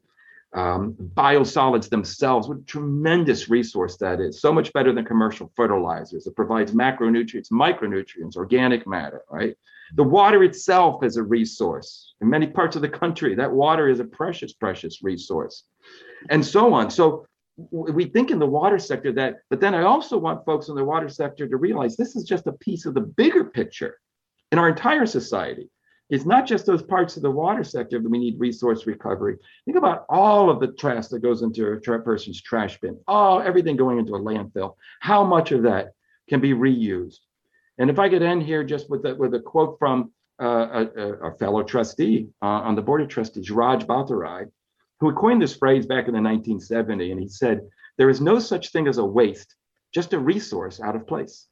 um, 0.58 0.96
biosolids 1.14 1.88
themselves, 1.88 2.48
what 2.48 2.58
a 2.58 2.62
tremendous 2.62 3.48
resource 3.48 3.96
that 3.98 4.20
is. 4.20 4.42
So 4.42 4.52
much 4.52 4.74
better 4.74 4.92
than 4.92 5.06
commercial 5.06 5.52
fertilizers. 5.56 6.26
It 6.26 6.36
provides 6.36 6.72
macronutrients, 6.72 7.52
micronutrients, 7.52 8.36
organic 8.36 8.88
matter, 8.88 9.22
right? 9.30 9.56
The 9.94 10.04
water 10.04 10.44
itself 10.44 11.04
is 11.04 11.16
a 11.16 11.24
resource. 11.24 12.16
In 12.22 12.30
many 12.30 12.48
parts 12.48 12.76
of 12.76 12.82
the 12.82 12.90
country, 12.90 13.36
that 13.36 13.52
water 13.52 13.88
is 13.88 14.00
a 14.00 14.04
precious, 14.04 14.54
precious 14.54 15.04
resource, 15.04 15.64
and 16.32 16.44
so 16.44 16.74
on. 16.74 16.90
So 16.90 17.28
we 17.72 18.06
think 18.06 18.32
in 18.32 18.40
the 18.40 18.48
water 18.48 18.80
sector 18.80 19.12
that, 19.14 19.36
but 19.52 19.62
then 19.62 19.76
I 19.76 19.84
also 19.84 20.18
want 20.18 20.44
folks 20.44 20.70
in 20.70 20.76
the 20.76 20.84
water 20.84 21.08
sector 21.08 21.48
to 21.48 21.58
realize 21.58 21.96
this 21.96 22.16
is 22.16 22.24
just 22.24 22.48
a 22.48 22.52
piece 22.54 22.88
of 22.88 22.96
the 22.96 23.02
bigger 23.02 23.46
picture 23.46 24.00
in 24.52 24.58
our 24.58 24.70
entire 24.70 25.06
society. 25.06 25.70
It's 26.10 26.26
not 26.26 26.48
just 26.48 26.66
those 26.66 26.84
parts 26.84 27.18
of 27.18 27.24
the 27.24 27.32
water 27.32 27.64
sector 27.64 28.00
that 28.00 28.10
we 28.10 28.18
need 28.18 28.40
resource 28.40 28.88
recovery. 28.88 29.38
Think 29.66 29.78
about 29.78 30.06
all 30.08 30.50
of 30.50 30.60
the 30.60 30.68
trash 30.68 31.08
that 31.08 31.20
goes 31.20 31.42
into 31.42 31.74
a 31.74 31.80
tra- 31.80 32.02
person's 32.02 32.42
trash 32.42 32.80
bin. 32.80 32.98
all 33.08 33.42
everything 33.42 33.76
going 33.76 34.00
into 34.00 34.16
a 34.16 34.20
landfill. 34.20 34.76
How 35.02 35.24
much 35.24 35.52
of 35.52 35.64
that 35.64 35.94
can 36.30 36.40
be 36.40 36.54
reused? 36.54 37.20
And 37.78 37.90
if 37.90 38.00
I 38.00 38.10
could 38.10 38.24
end 38.24 38.44
here 38.44 38.64
just 38.64 38.90
with 38.90 39.06
a, 39.06 39.16
with 39.16 39.34
a 39.34 39.40
quote 39.40 39.78
from 39.80 40.12
uh, 40.42 40.86
a, 40.96 41.14
a, 41.30 41.38
fellow 41.38 41.64
trustee 41.64 42.30
uh, 42.42 42.46
on 42.46 42.76
the 42.76 42.82
board 42.82 43.02
of 43.02 43.08
trustees, 43.08 43.52
Raj 43.52 43.86
Bhattarai, 43.86 44.50
who 45.00 45.14
coined 45.14 45.42
this 45.42 45.56
phrase 45.56 45.86
back 45.86 46.08
in 46.08 46.14
the 46.14 46.20
1970s, 46.20 47.12
and 47.12 47.20
he 47.20 47.28
said, 47.28 47.62
"There 47.98 48.10
is 48.10 48.22
no 48.22 48.40
such 48.40 48.72
thing 48.72 48.88
as 48.88 48.98
a 48.98 49.06
waste, 49.06 49.56
just 49.94 50.14
a 50.14 50.20
resource 50.20 50.80
out 50.80 50.96
of 50.96 51.08
place." 51.08 51.48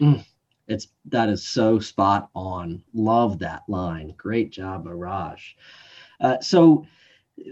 Mm, 0.00 0.24
it's 0.68 0.88
that 1.06 1.28
is 1.28 1.46
so 1.46 1.78
spot 1.78 2.30
on. 2.34 2.82
Love 2.94 3.38
that 3.38 3.62
line. 3.68 4.14
Great 4.16 4.50
job, 4.50 4.84
Raj. 4.86 5.56
Uh, 6.20 6.38
so 6.40 6.86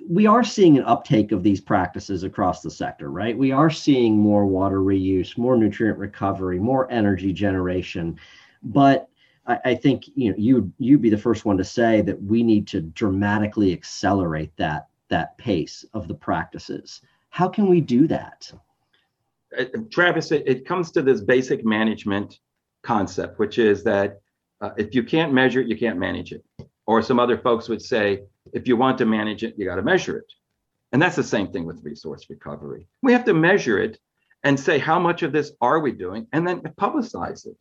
we 0.08 0.26
are 0.26 0.42
seeing 0.42 0.78
an 0.78 0.84
uptake 0.84 1.32
of 1.32 1.42
these 1.42 1.60
practices 1.60 2.22
across 2.22 2.62
the 2.62 2.70
sector, 2.70 3.10
right? 3.10 3.36
We 3.36 3.52
are 3.52 3.70
seeing 3.70 4.16
more 4.16 4.46
water 4.46 4.80
reuse, 4.80 5.36
more 5.36 5.56
nutrient 5.56 5.98
recovery, 5.98 6.58
more 6.58 6.90
energy 6.90 7.32
generation, 7.32 8.18
but 8.62 9.08
I, 9.46 9.58
I 9.64 9.74
think 9.74 10.04
you 10.14 10.30
know 10.30 10.36
you 10.38 10.72
you'd 10.78 11.02
be 11.02 11.10
the 11.10 11.18
first 11.18 11.44
one 11.44 11.56
to 11.58 11.64
say 11.64 12.00
that 12.02 12.20
we 12.22 12.42
need 12.42 12.66
to 12.68 12.80
dramatically 12.80 13.72
accelerate 13.72 14.56
that 14.56 14.88
that 15.08 15.36
pace 15.38 15.84
of 15.92 16.08
the 16.08 16.14
practices. 16.14 17.02
How 17.28 17.48
can 17.48 17.68
we 17.68 17.80
do 17.80 18.06
that? 18.08 18.50
Uh, 19.58 19.64
Travis, 19.90 20.32
it, 20.32 20.44
it, 20.46 20.66
comes 20.66 20.90
to 20.92 21.02
this 21.02 21.20
basic 21.20 21.64
management 21.64 22.40
concept, 22.84 23.38
which 23.38 23.58
is 23.58 23.82
that 23.84 24.20
uh, 24.60 24.70
if 24.76 24.94
you 24.94 25.02
can't 25.02 25.32
measure 25.32 25.60
it, 25.60 25.68
you 25.68 25.76
can't 25.76 25.98
manage 25.98 26.32
it. 26.32 26.44
Or 26.86 27.02
some 27.02 27.18
other 27.18 27.38
folks 27.38 27.68
would 27.68 27.82
say, 27.82 28.22
if 28.52 28.68
you 28.68 28.76
want 28.76 28.98
to 28.98 29.06
manage 29.06 29.42
it, 29.42 29.54
you 29.56 29.64
got 29.64 29.76
to 29.76 29.82
measure 29.82 30.18
it. 30.18 30.32
And 30.92 31.02
that's 31.02 31.16
the 31.16 31.24
same 31.24 31.48
thing 31.48 31.64
with 31.64 31.82
resource 31.82 32.26
recovery. 32.30 32.86
We 33.02 33.12
have 33.12 33.24
to 33.24 33.34
measure 33.34 33.78
it 33.78 33.98
and 34.44 34.60
say, 34.60 34.78
how 34.78 34.98
much 34.98 35.22
of 35.22 35.32
this 35.32 35.52
are 35.60 35.80
we 35.80 35.92
doing? 35.92 36.26
And 36.32 36.46
then 36.46 36.60
publicize 36.60 37.46
it. 37.46 37.56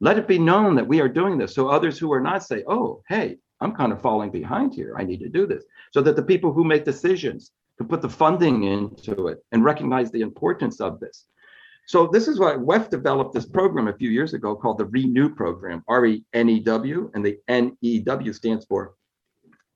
Let 0.00 0.18
it 0.18 0.28
be 0.28 0.38
known 0.38 0.74
that 0.74 0.86
we 0.86 1.00
are 1.00 1.08
doing 1.08 1.38
this 1.38 1.54
so 1.54 1.68
others 1.68 1.98
who 1.98 2.12
are 2.12 2.20
not 2.20 2.44
say, 2.44 2.64
oh, 2.68 3.02
hey, 3.08 3.38
I'm 3.60 3.74
kind 3.74 3.92
of 3.92 4.02
falling 4.02 4.30
behind 4.30 4.74
here. 4.74 4.94
I 4.98 5.04
need 5.04 5.20
to 5.20 5.28
do 5.28 5.46
this. 5.46 5.64
So 5.92 6.02
that 6.02 6.16
the 6.16 6.22
people 6.22 6.52
who 6.52 6.64
make 6.64 6.84
decisions 6.84 7.52
can 7.78 7.88
put 7.88 8.02
the 8.02 8.08
funding 8.08 8.64
into 8.64 9.28
it 9.28 9.42
and 9.52 9.64
recognize 9.64 10.10
the 10.10 10.20
importance 10.20 10.80
of 10.80 11.00
this. 11.00 11.26
So 11.86 12.08
this 12.08 12.26
is 12.26 12.40
why 12.40 12.54
WEF 12.54 12.90
developed 12.90 13.32
this 13.32 13.46
program 13.46 13.86
a 13.86 13.96
few 13.96 14.10
years 14.10 14.34
ago 14.34 14.56
called 14.56 14.78
the 14.78 14.86
Renew 14.86 15.32
program, 15.32 15.84
R-E-N-E-W, 15.86 17.10
and 17.14 17.24
the 17.24 17.38
N-E-W 17.46 18.32
stands 18.32 18.64
for 18.64 18.94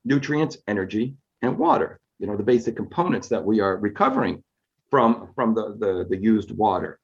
nutrients, 0.05 0.59
energy, 0.67 1.15
and 1.43 1.57
water. 1.57 2.01
You 2.19 2.27
know, 2.27 2.37
the 2.37 2.43
basic 2.43 2.75
components 2.75 3.29
that 3.29 3.45
we 3.45 3.61
are 3.61 3.77
recovering 3.77 4.43
from, 4.91 5.31
from 5.37 5.55
the, 5.55 5.77
the, 5.79 6.07
the 6.11 6.17
used 6.17 6.51
water. 6.51 6.99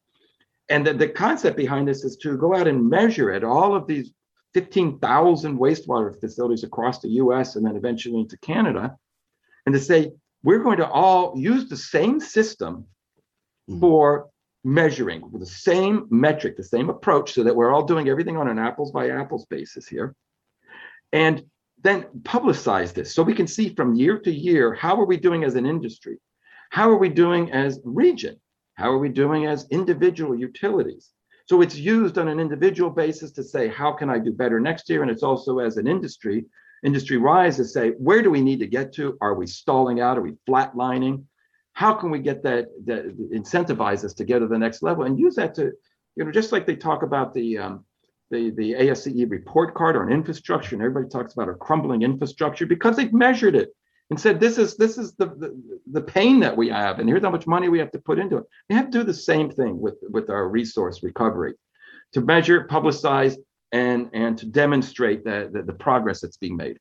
And 0.69 0.85
the, 0.85 0.92
the 0.92 1.09
concept 1.09 1.57
behind 1.57 1.87
this 1.87 2.03
is 2.03 2.16
to 2.19 2.37
go 2.37 2.57
out 2.57 2.66
and 2.66 2.90
measure 2.90 3.31
at 3.31 3.45
all 3.45 3.77
of 3.77 3.87
these 3.87 4.11
15,000 4.55 5.57
wastewater 5.57 6.19
facilities 6.19 6.64
across 6.64 6.99
the 6.99 7.11
US 7.11 7.55
and 7.55 7.64
then 7.64 7.77
eventually 7.77 8.19
into 8.19 8.37
Canada, 8.38 8.97
and 9.66 9.73
to 9.73 9.81
say, 9.81 10.11
we're 10.42 10.62
going 10.62 10.79
to 10.79 10.88
all 10.88 11.35
use 11.37 11.69
the 11.69 11.77
same 11.77 12.19
system 12.19 12.87
mm-hmm. 13.69 13.79
for 13.79 14.31
measuring 14.66 15.22
with 15.31 15.40
the 15.40 15.46
same 15.46 16.09
metric, 16.11 16.57
the 16.57 16.64
same 16.64 16.90
approach, 16.90 17.33
so 17.33 17.44
that 17.44 17.55
we're 17.55 17.72
all 17.72 17.85
doing 17.85 18.09
everything 18.09 18.37
on 18.37 18.48
an 18.48 18.59
apples 18.59 18.90
by 18.90 19.11
apples 19.11 19.46
basis 19.46 19.87
here. 19.87 20.12
And 21.12 21.44
then 21.85 22.07
publicize 22.22 22.92
this 22.92 23.14
so 23.14 23.22
we 23.22 23.33
can 23.33 23.46
see 23.46 23.68
from 23.76 23.94
year 23.94 24.18
to 24.18 24.33
year 24.33 24.74
how 24.74 25.00
are 25.00 25.07
we 25.07 25.18
doing 25.18 25.44
as 25.44 25.55
an 25.55 25.66
industry? 25.66 26.18
How 26.70 26.90
are 26.90 26.96
we 26.96 27.09
doing 27.09 27.52
as 27.52 27.81
region? 27.85 28.40
How 28.74 28.90
are 28.90 28.98
we 28.98 29.09
doing 29.09 29.46
as 29.46 29.68
individual 29.70 30.35
utilities? 30.35 31.12
So 31.46 31.61
it's 31.61 31.76
used 31.76 32.18
on 32.18 32.26
an 32.26 32.40
individual 32.40 32.90
basis 32.90 33.31
to 33.33 33.44
say, 33.44 33.68
how 33.68 33.92
can 33.92 34.11
I 34.11 34.18
do 34.18 34.33
better 34.33 34.59
next 34.59 34.90
year? 34.90 35.02
And 35.02 35.11
it's 35.12 35.22
also 35.22 35.61
as 35.61 35.76
an 35.76 35.87
industry, 35.87 36.44
industry 36.85 37.18
wise 37.18 37.57
to 37.59 37.64
say, 37.64 37.90
where 37.90 38.20
do 38.20 38.31
we 38.31 38.42
need 38.42 38.59
to 38.59 38.66
get 38.66 38.92
to? 38.94 39.16
Are 39.20 39.35
we 39.35 39.46
stalling 39.46 40.00
out? 40.00 40.18
Are 40.18 40.22
we 40.22 40.35
flatlining? 40.48 41.22
How 41.77 41.93
can 41.93 42.11
we 42.11 42.21
get 42.21 42.43
that, 42.45 42.69
that 42.87 43.03
incentivize 43.31 44.03
us 44.03 44.15
to 44.15 44.25
get 44.25 44.39
to 44.39 44.47
the 44.47 44.59
next 44.59 44.83
level 44.83 45.05
and 45.05 45.19
use 45.19 45.35
that 45.35 45.55
to, 45.57 45.73
you 46.17 46.25
know, 46.25 46.31
just 46.31 46.51
like 46.51 46.67
they 46.67 46.75
talk 46.75 47.03
about 47.03 47.35
the 47.35 47.59
um, 47.59 47.85
the, 48.31 48.51
the 48.57 48.73
ASCE 48.73 49.31
report 49.31 49.75
card 49.75 49.95
on 49.95 50.11
infrastructure, 50.11 50.75
and 50.75 50.83
everybody 50.83 51.09
talks 51.11 51.35
about 51.35 51.51
a 51.51 51.55
crumbling 51.55 52.01
infrastructure 52.01 52.65
because 52.65 52.97
they've 52.97 53.12
measured 53.12 53.55
it 53.55 53.69
and 54.09 54.19
said 54.19 54.41
this 54.41 54.57
is 54.57 54.79
this 54.79 54.97
is 54.97 55.12
the, 55.17 55.27
the, 55.27 55.62
the 55.93 56.01
pain 56.01 56.41
that 56.41 56.57
we 56.57 56.71
have, 56.71 56.99
and 56.99 57.11
here's 57.11 57.23
how 57.23 57.31
much 57.31 57.47
money 57.47 57.69
we 57.69 57.79
have 57.79 57.93
to 57.93 57.99
put 57.99 58.19
into 58.19 58.39
it. 58.39 58.45
We 58.71 58.75
have 58.77 58.87
to 58.87 58.99
do 58.99 59.05
the 59.05 59.12
same 59.15 59.51
thing 59.51 59.79
with 59.79 59.99
with 60.09 60.31
our 60.31 60.49
resource 60.49 61.03
recovery, 61.03 61.55
to 62.15 62.23
measure, 62.23 62.67
publicize, 62.67 63.37
and 63.73 64.09
and 64.15 64.39
to 64.39 64.47
demonstrate 64.47 65.25
that 65.25 65.53
the, 65.53 65.62
the 65.62 65.75
progress 65.75 66.23
that's 66.23 66.39
being 66.39 66.57
made. 66.57 66.79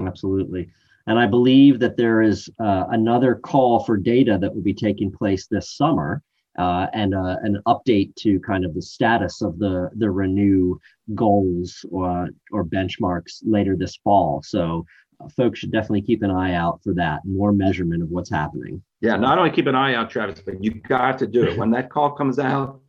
Absolutely. 0.00 0.72
And 1.06 1.18
I 1.18 1.26
believe 1.26 1.78
that 1.80 1.96
there 1.96 2.22
is 2.22 2.48
uh, 2.60 2.84
another 2.90 3.36
call 3.36 3.84
for 3.84 3.96
data 3.96 4.38
that 4.40 4.54
will 4.54 4.62
be 4.62 4.74
taking 4.74 5.12
place 5.12 5.46
this 5.46 5.76
summer 5.76 6.22
uh, 6.58 6.86
and 6.92 7.14
uh, 7.14 7.36
an 7.42 7.60
update 7.66 8.14
to 8.16 8.40
kind 8.40 8.64
of 8.64 8.74
the 8.74 8.82
status 8.82 9.42
of 9.42 9.58
the 9.58 9.90
the 9.96 10.10
renew 10.10 10.78
goals 11.14 11.84
or, 11.90 12.28
or 12.50 12.64
benchmarks 12.64 13.42
later 13.44 13.76
this 13.76 13.96
fall. 14.02 14.42
So 14.42 14.84
uh, 15.20 15.28
folks 15.28 15.60
should 15.60 15.72
definitely 15.72 16.02
keep 16.02 16.22
an 16.22 16.30
eye 16.30 16.54
out 16.54 16.80
for 16.82 16.94
that 16.94 17.20
more 17.24 17.52
measurement 17.52 18.02
of 18.02 18.10
what's 18.10 18.30
happening. 18.30 18.82
Yeah, 19.00 19.16
not 19.16 19.38
only 19.38 19.50
keep 19.50 19.66
an 19.66 19.74
eye 19.74 19.94
out, 19.94 20.10
Travis, 20.10 20.40
but 20.40 20.62
you 20.62 20.72
got 20.72 21.18
to 21.18 21.26
do 21.26 21.44
it 21.44 21.58
when 21.58 21.70
that 21.72 21.90
call 21.90 22.10
comes 22.10 22.38
out. 22.38 22.80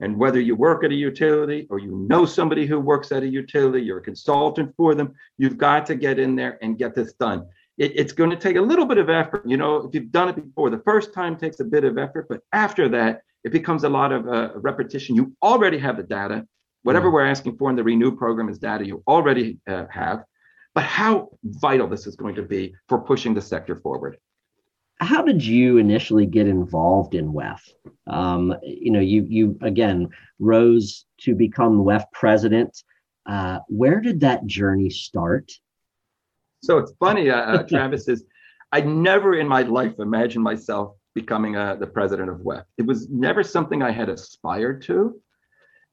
And 0.00 0.18
whether 0.18 0.38
you 0.38 0.54
work 0.54 0.84
at 0.84 0.90
a 0.90 0.94
utility 0.94 1.66
or 1.70 1.78
you 1.78 2.06
know 2.08 2.26
somebody 2.26 2.66
who 2.66 2.78
works 2.78 3.12
at 3.12 3.22
a 3.22 3.26
utility, 3.26 3.82
you're 3.82 3.98
a 3.98 4.02
consultant 4.02 4.74
for 4.76 4.94
them, 4.94 5.14
you've 5.38 5.56
got 5.56 5.86
to 5.86 5.94
get 5.94 6.18
in 6.18 6.36
there 6.36 6.58
and 6.60 6.76
get 6.76 6.94
this 6.94 7.14
done. 7.14 7.46
It, 7.78 7.92
it's 7.94 8.12
going 8.12 8.30
to 8.30 8.36
take 8.36 8.56
a 8.56 8.60
little 8.60 8.86
bit 8.86 8.98
of 8.98 9.10
effort. 9.10 9.42
You 9.46 9.56
know, 9.56 9.76
if 9.76 9.94
you've 9.94 10.10
done 10.10 10.28
it 10.28 10.36
before, 10.36 10.70
the 10.70 10.82
first 10.84 11.12
time 11.12 11.36
takes 11.36 11.60
a 11.60 11.64
bit 11.64 11.84
of 11.84 11.98
effort, 11.98 12.26
but 12.28 12.40
after 12.52 12.88
that, 12.90 13.22
it 13.44 13.52
becomes 13.52 13.84
a 13.84 13.88
lot 13.88 14.12
of 14.12 14.26
uh, 14.26 14.50
repetition. 14.56 15.14
You 15.14 15.32
already 15.42 15.78
have 15.78 15.96
the 15.96 16.02
data. 16.02 16.46
Whatever 16.82 17.10
we're 17.10 17.26
asking 17.26 17.56
for 17.56 17.70
in 17.70 17.76
the 17.76 17.84
Renew 17.84 18.16
program 18.16 18.48
is 18.48 18.58
data 18.58 18.86
you 18.86 19.02
already 19.06 19.58
uh, 19.68 19.86
have. 19.90 20.24
But 20.74 20.84
how 20.84 21.30
vital 21.44 21.88
this 21.88 22.06
is 22.06 22.16
going 22.16 22.34
to 22.34 22.42
be 22.42 22.74
for 22.88 22.98
pushing 23.00 23.34
the 23.34 23.40
sector 23.40 23.76
forward. 23.76 24.18
How 25.00 25.22
did 25.22 25.44
you 25.44 25.78
initially 25.78 26.26
get 26.26 26.46
involved 26.46 27.14
in 27.14 27.32
WEF? 27.32 27.60
Um, 28.06 28.54
you 28.62 28.90
know, 28.90 29.00
you 29.00 29.26
you 29.28 29.58
again 29.62 30.08
rose 30.38 31.04
to 31.22 31.34
become 31.34 31.84
WEF 31.84 32.04
president. 32.12 32.82
Uh, 33.26 33.58
where 33.68 34.00
did 34.00 34.20
that 34.20 34.46
journey 34.46 34.90
start? 34.90 35.52
So 36.62 36.78
it's 36.78 36.92
funny, 36.98 37.30
uh, 37.30 37.36
uh 37.36 37.62
Travis, 37.68 38.08
is 38.08 38.24
I 38.72 38.80
never 38.80 39.34
in 39.34 39.48
my 39.48 39.62
life 39.62 39.94
imagined 39.98 40.44
myself 40.44 40.96
becoming 41.14 41.56
uh, 41.56 41.76
the 41.76 41.86
president 41.86 42.28
of 42.28 42.38
WEF. 42.38 42.64
It 42.78 42.86
was 42.86 43.08
never 43.08 43.42
something 43.42 43.82
I 43.82 43.90
had 43.90 44.08
aspired 44.08 44.82
to. 44.82 45.20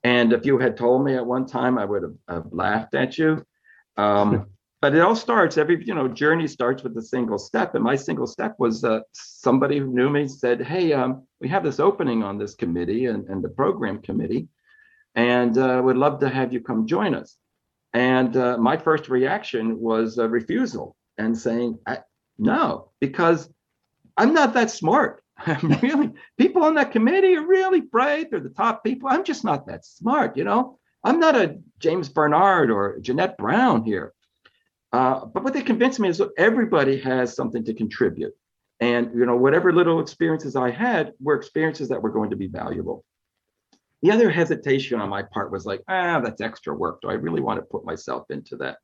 And 0.04 0.34
if 0.34 0.46
you 0.46 0.58
had 0.58 0.76
told 0.76 1.06
me 1.06 1.16
at 1.16 1.26
one 1.26 1.46
time, 1.46 1.78
I 1.78 1.86
would 1.86 2.04
have, 2.04 2.16
have 2.28 2.46
laughed 2.52 2.94
at 2.94 3.18
you. 3.18 3.46
Um, 3.96 4.48
but 4.82 4.94
it 4.94 5.00
all 5.00 5.16
starts, 5.16 5.58
every 5.58 5.82
you 5.86 5.96
know 5.96 6.10
journey 6.10 6.46
starts 6.46 6.84
with 6.84 6.98
a 6.98 7.02
single 7.02 7.38
step. 7.38 7.74
And 7.74 7.84
my 7.84 7.96
single 7.96 8.28
step 8.28 8.56
was 8.60 8.84
uh, 8.84 9.00
somebody 9.14 9.80
who 9.80 9.88
knew 9.88 10.10
me 10.10 10.28
said, 10.28 10.62
"Hey, 10.62 10.92
um, 10.92 11.26
we 11.40 11.48
have 11.48 11.64
this 11.64 11.80
opening 11.80 12.22
on 12.22 12.38
this 12.38 12.54
committee 12.54 13.06
and, 13.06 13.26
and 13.30 13.42
the 13.42 13.50
program 13.50 14.02
committee, 14.02 14.50
and 15.16 15.58
uh, 15.58 15.82
would 15.82 15.96
love 15.96 16.20
to 16.20 16.28
have 16.28 16.52
you 16.52 16.60
come 16.60 16.86
join 16.86 17.16
us." 17.16 17.38
And 17.94 18.36
uh, 18.36 18.58
my 18.58 18.78
first 18.78 19.10
reaction 19.10 19.80
was 19.80 20.18
a 20.18 20.28
refusal 20.28 20.96
and 21.18 21.38
saying, 21.38 21.78
no, 22.38 22.90
because 23.00 23.50
I'm 24.18 24.34
not 24.34 24.54
that 24.54 24.72
smart. 24.72 25.24
I'm 25.38 25.70
really, 25.82 26.12
people 26.38 26.64
on 26.64 26.76
that 26.76 26.92
committee 26.92 27.36
are 27.36 27.46
really 27.46 27.82
bright. 27.82 28.32
They're 28.32 28.40
the 28.40 28.50
top 28.50 28.84
people. 28.84 29.10
I'm 29.10 29.24
just 29.24 29.44
not 29.44 29.68
that 29.68 29.86
smart, 29.86 30.38
you 30.38 30.44
know? 30.44 30.80
I'm 31.04 31.20
not 31.20 31.36
a 31.36 31.60
James 31.80 32.10
Barnard 32.10 32.72
or 32.72 32.98
Jeanette 33.00 33.38
Brown 33.38 33.84
here. 33.84 34.14
Uh, 34.92 35.26
but 35.26 35.44
what 35.44 35.54
they 35.54 35.62
convinced 35.62 36.00
me 36.00 36.08
is 36.08 36.20
that 36.20 36.30
everybody 36.38 37.00
has 37.00 37.36
something 37.36 37.64
to 37.66 37.74
contribute. 37.74 38.34
And, 38.80 39.12
you 39.14 39.26
know, 39.26 39.36
whatever 39.36 39.74
little 39.74 40.00
experiences 40.00 40.56
I 40.56 40.72
had 40.72 41.14
were 41.20 41.36
experiences 41.36 41.90
that 41.90 42.02
were 42.02 42.12
going 42.12 42.30
to 42.30 42.36
be 42.36 42.48
valuable. 42.48 43.04
The 44.04 44.12
other 44.12 44.30
hesitation 44.30 45.00
on 45.00 45.08
my 45.08 45.24
part 45.24 45.50
was 45.50 45.66
like, 45.66 45.82
ah, 45.88 46.20
that's 46.20 46.42
extra 46.42 46.76
work. 46.76 47.00
Do 47.02 47.10
I 47.10 47.14
really 47.14 47.40
want 47.40 47.58
to 47.60 47.66
put 47.66 47.86
myself 47.86 48.30
into 48.30 48.58
that? 48.58 48.78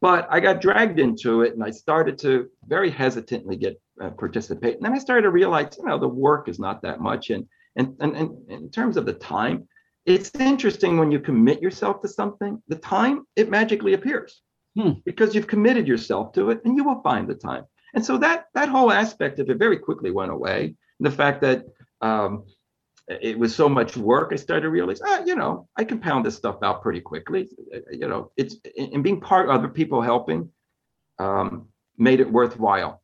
But 0.00 0.26
I 0.30 0.40
got 0.40 0.62
dragged 0.62 0.98
into 0.98 1.42
it 1.42 1.52
and 1.52 1.62
I 1.62 1.70
started 1.70 2.18
to 2.20 2.48
very 2.66 2.90
hesitantly 2.90 3.56
get 3.56 3.80
uh, 4.00 4.10
participate. 4.10 4.76
And 4.76 4.84
then 4.84 4.94
I 4.94 4.98
started 4.98 5.22
to 5.22 5.30
realize, 5.30 5.76
you 5.78 5.84
know, 5.84 5.98
the 5.98 6.08
work 6.08 6.48
is 6.48 6.58
not 6.58 6.80
that 6.82 7.00
much. 7.00 7.28
And, 7.28 7.46
and, 7.76 7.96
and, 8.00 8.16
and 8.16 8.50
in 8.50 8.70
terms 8.70 8.96
of 8.96 9.04
the 9.04 9.12
time, 9.12 9.68
it's 10.06 10.30
interesting 10.34 10.96
when 10.96 11.10
you 11.10 11.20
commit 11.20 11.60
yourself 11.60 12.00
to 12.00 12.08
something, 12.08 12.62
the 12.68 12.76
time, 12.76 13.26
it 13.36 13.50
magically 13.50 13.92
appears 13.92 14.40
hmm. 14.74 14.92
because 15.04 15.34
you've 15.34 15.46
committed 15.46 15.86
yourself 15.86 16.32
to 16.32 16.48
it 16.48 16.62
and 16.64 16.78
you 16.78 16.84
will 16.84 17.02
find 17.02 17.28
the 17.28 17.34
time. 17.34 17.64
And 17.94 18.04
so 18.04 18.16
that, 18.18 18.46
that 18.54 18.70
whole 18.70 18.90
aspect 18.90 19.38
of 19.38 19.50
it 19.50 19.58
very 19.58 19.78
quickly 19.78 20.10
went 20.10 20.32
away. 20.32 20.74
And 20.98 21.06
the 21.06 21.10
fact 21.10 21.42
that 21.42 21.66
um, 22.00 22.44
it 23.08 23.38
was 23.38 23.54
so 23.54 23.68
much 23.68 23.96
work. 23.96 24.30
I 24.32 24.36
started 24.36 24.62
to 24.62 24.70
realize, 24.70 25.00
ah, 25.04 25.22
you 25.26 25.36
know, 25.36 25.68
I 25.76 25.84
can 25.84 25.98
pound 25.98 26.24
this 26.24 26.36
stuff 26.36 26.56
out 26.62 26.82
pretty 26.82 27.00
quickly. 27.00 27.48
You 27.90 28.08
know, 28.08 28.32
it's 28.36 28.56
and 28.78 29.04
being 29.04 29.20
part 29.20 29.48
of 29.48 29.54
other 29.54 29.68
people 29.68 30.00
helping 30.00 30.50
um, 31.18 31.68
made 31.98 32.20
it 32.20 32.30
worthwhile. 32.30 33.02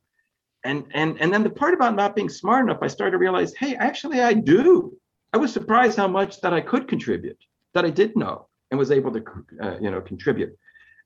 And 0.64 0.86
and 0.92 1.20
and 1.20 1.32
then 1.32 1.42
the 1.42 1.50
part 1.50 1.74
about 1.74 1.96
not 1.96 2.16
being 2.16 2.28
smart 2.28 2.64
enough, 2.64 2.78
I 2.82 2.86
started 2.86 3.12
to 3.12 3.18
realize, 3.18 3.54
hey, 3.54 3.76
actually, 3.76 4.20
I 4.20 4.32
do. 4.32 4.96
I 5.32 5.36
was 5.36 5.52
surprised 5.52 5.96
how 5.96 6.08
much 6.08 6.40
that 6.40 6.52
I 6.52 6.60
could 6.60 6.88
contribute, 6.88 7.38
that 7.74 7.84
I 7.84 7.90
did 7.90 8.16
know, 8.16 8.48
and 8.70 8.78
was 8.78 8.90
able 8.90 9.12
to, 9.12 9.22
uh, 9.62 9.76
you 9.80 9.90
know, 9.90 10.00
contribute. 10.00 10.56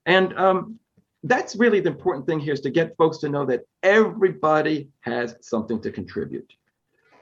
And 0.05 0.37
um, 0.37 0.79
that's 1.23 1.55
really 1.55 1.79
the 1.79 1.89
important 1.89 2.25
thing 2.25 2.39
here 2.39 2.53
is 2.53 2.61
to 2.61 2.69
get 2.69 2.95
folks 2.97 3.17
to 3.19 3.29
know 3.29 3.45
that 3.45 3.61
everybody 3.83 4.89
has 5.01 5.35
something 5.41 5.81
to 5.81 5.91
contribute. 5.91 6.51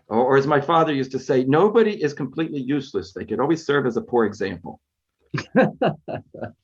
Or, 0.08 0.20
or 0.20 0.38
as 0.38 0.48
my 0.48 0.62
father 0.62 0.94
used 0.94 1.12
to 1.12 1.20
say, 1.20 1.44
nobody 1.44 2.02
is 2.02 2.14
completely 2.14 2.62
useless. 2.62 3.14
They 3.14 3.26
could 3.26 3.40
always 3.40 3.66
serve 3.66 3.86
as 3.86 3.98
a 3.98 4.02
poor 4.02 4.26
example. 4.26 4.80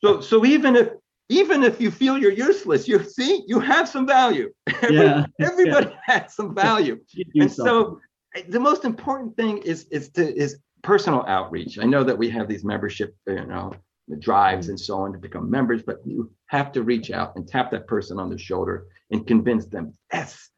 so 0.04 0.22
so 0.22 0.46
even 0.46 0.76
if 0.76 0.90
even 1.30 1.64
if 1.64 1.80
you 1.80 1.92
feel 1.92 2.18
you're 2.18 2.32
useless, 2.32 2.88
you 2.88 3.04
see 3.04 3.44
you 3.48 3.60
have 3.60 3.88
some 3.88 4.06
value. 4.06 4.52
Yeah. 4.90 5.26
Everybody 5.40 5.88
yeah. 5.88 6.00
has 6.04 6.36
some 6.36 6.56
value. 6.56 7.00
and 7.36 7.52
something. 7.52 7.66
so 7.66 8.00
the 8.48 8.60
most 8.60 8.86
important 8.86 9.36
thing 9.36 9.60
is 9.60 9.86
is 9.86 10.10
to 10.12 10.36
is 10.36 10.60
personal 10.84 11.24
outreach. 11.28 11.80
I 11.80 11.86
know 11.86 12.04
that 12.04 12.18
we 12.18 12.30
have 12.30 12.48
these 12.48 12.64
membership, 12.64 13.16
you 13.28 13.46
know, 13.46 13.74
drives 14.20 14.70
and 14.70 14.80
so 14.80 14.98
on 15.02 15.12
to 15.14 15.20
become 15.20 15.50
members, 15.50 15.84
but 15.84 15.98
you 16.06 16.32
have 16.48 16.72
to 16.72 16.84
reach 16.84 17.12
out 17.12 17.36
and 17.36 17.48
tap 17.48 17.72
that 17.72 17.88
person 17.88 18.20
on 18.20 18.30
the 18.30 18.38
shoulder 18.38 18.88
and 19.12 19.28
convince 19.28 19.66
them, 19.66 19.94
yes, 20.12 20.50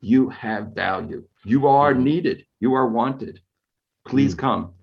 you 0.00 0.28
have 0.30 0.68
value. 0.68 1.24
You 1.44 1.66
are 1.66 1.92
mm-hmm. 1.92 2.04
needed. 2.04 2.46
You 2.60 2.74
are 2.74 2.88
wanted. 2.88 3.40
Please 4.06 4.32
mm-hmm. 4.32 4.40
come. 4.40 4.74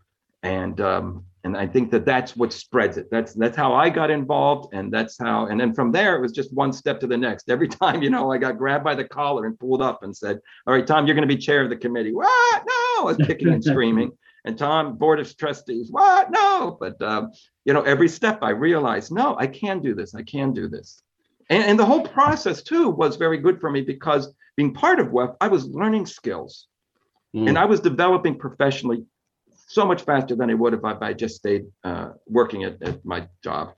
And 0.44 0.80
um, 0.82 1.26
and 1.44 1.56
I 1.56 1.66
think 1.66 1.92
that 1.92 2.06
that's 2.06 2.36
what 2.36 2.52
spreads 2.54 2.98
it. 2.98 3.10
That's 3.10 3.34
that's 3.34 3.58
how 3.58 3.74
I 3.74 3.90
got 3.90 4.12
involved, 4.12 4.74
and 4.74 4.92
that's 4.92 5.18
how. 5.18 5.48
And 5.48 5.60
then 5.60 5.74
from 5.74 5.92
there, 5.92 6.16
it 6.16 6.22
was 6.22 6.32
just 6.32 6.54
one 6.54 6.74
step 6.74 7.00
to 7.00 7.08
the 7.08 7.18
next. 7.18 7.50
Every 7.56 7.68
time, 7.68 8.04
you 8.04 8.10
know, 8.10 8.32
I 8.32 8.38
got 8.38 8.58
grabbed 8.58 8.84
by 8.84 8.96
the 8.96 9.06
collar 9.06 9.46
and 9.46 9.60
pulled 9.60 9.82
up 9.82 10.04
and 10.04 10.16
said, 10.16 10.40
"All 10.66 10.74
right, 10.74 10.86
Tom, 10.86 11.06
you're 11.06 11.16
going 11.16 11.28
to 11.28 11.36
be 11.36 11.42
chair 11.42 11.64
of 11.64 11.70
the 11.70 11.78
committee." 11.78 12.14
What? 12.14 12.64
No, 12.68 13.02
I 13.02 13.04
was 13.04 13.18
kicking 13.18 13.50
and 13.50 13.64
screaming. 13.72 14.12
And 14.46 14.58
Tom, 14.58 14.98
board 14.98 15.20
of 15.20 15.36
trustees, 15.38 15.92
what? 15.92 16.32
No. 16.32 16.78
But 16.80 17.02
um, 17.02 17.32
you 17.66 17.74
know, 17.74 17.82
every 17.82 18.08
step 18.08 18.40
I 18.42 18.52
realized, 18.52 19.12
no, 19.12 19.36
I 19.38 19.48
can 19.48 19.82
do 19.82 19.94
this. 19.94 20.16
I 20.16 20.24
can 20.24 20.54
do 20.54 20.68
this. 20.70 21.02
And, 21.50 21.64
and 21.64 21.80
the 21.80 21.86
whole 21.86 22.02
process 22.02 22.62
too 22.62 22.90
was 22.90 23.16
very 23.16 23.38
good 23.38 23.60
for 23.60 23.70
me 23.70 23.82
because 23.82 24.34
being 24.58 24.74
part 24.74 25.00
of 25.00 25.08
WEF, 25.08 25.38
I 25.40 25.48
was 25.48 25.66
learning 25.66 26.08
skills, 26.08 26.68
mm. 27.34 27.48
and 27.48 27.58
I 27.58 27.66
was 27.66 27.80
developing 27.80 28.38
professionally 28.38 29.06
so 29.68 29.86
much 29.86 30.02
faster 30.02 30.36
than 30.36 30.50
I 30.50 30.56
would 30.56 30.74
if 30.74 30.84
I, 30.84 30.94
if 30.94 31.02
I 31.02 31.14
just 31.14 31.36
stayed 31.36 31.68
uh, 31.84 32.10
working 32.28 32.64
at, 32.64 32.82
at 32.82 33.06
my 33.06 33.28
job. 33.44 33.74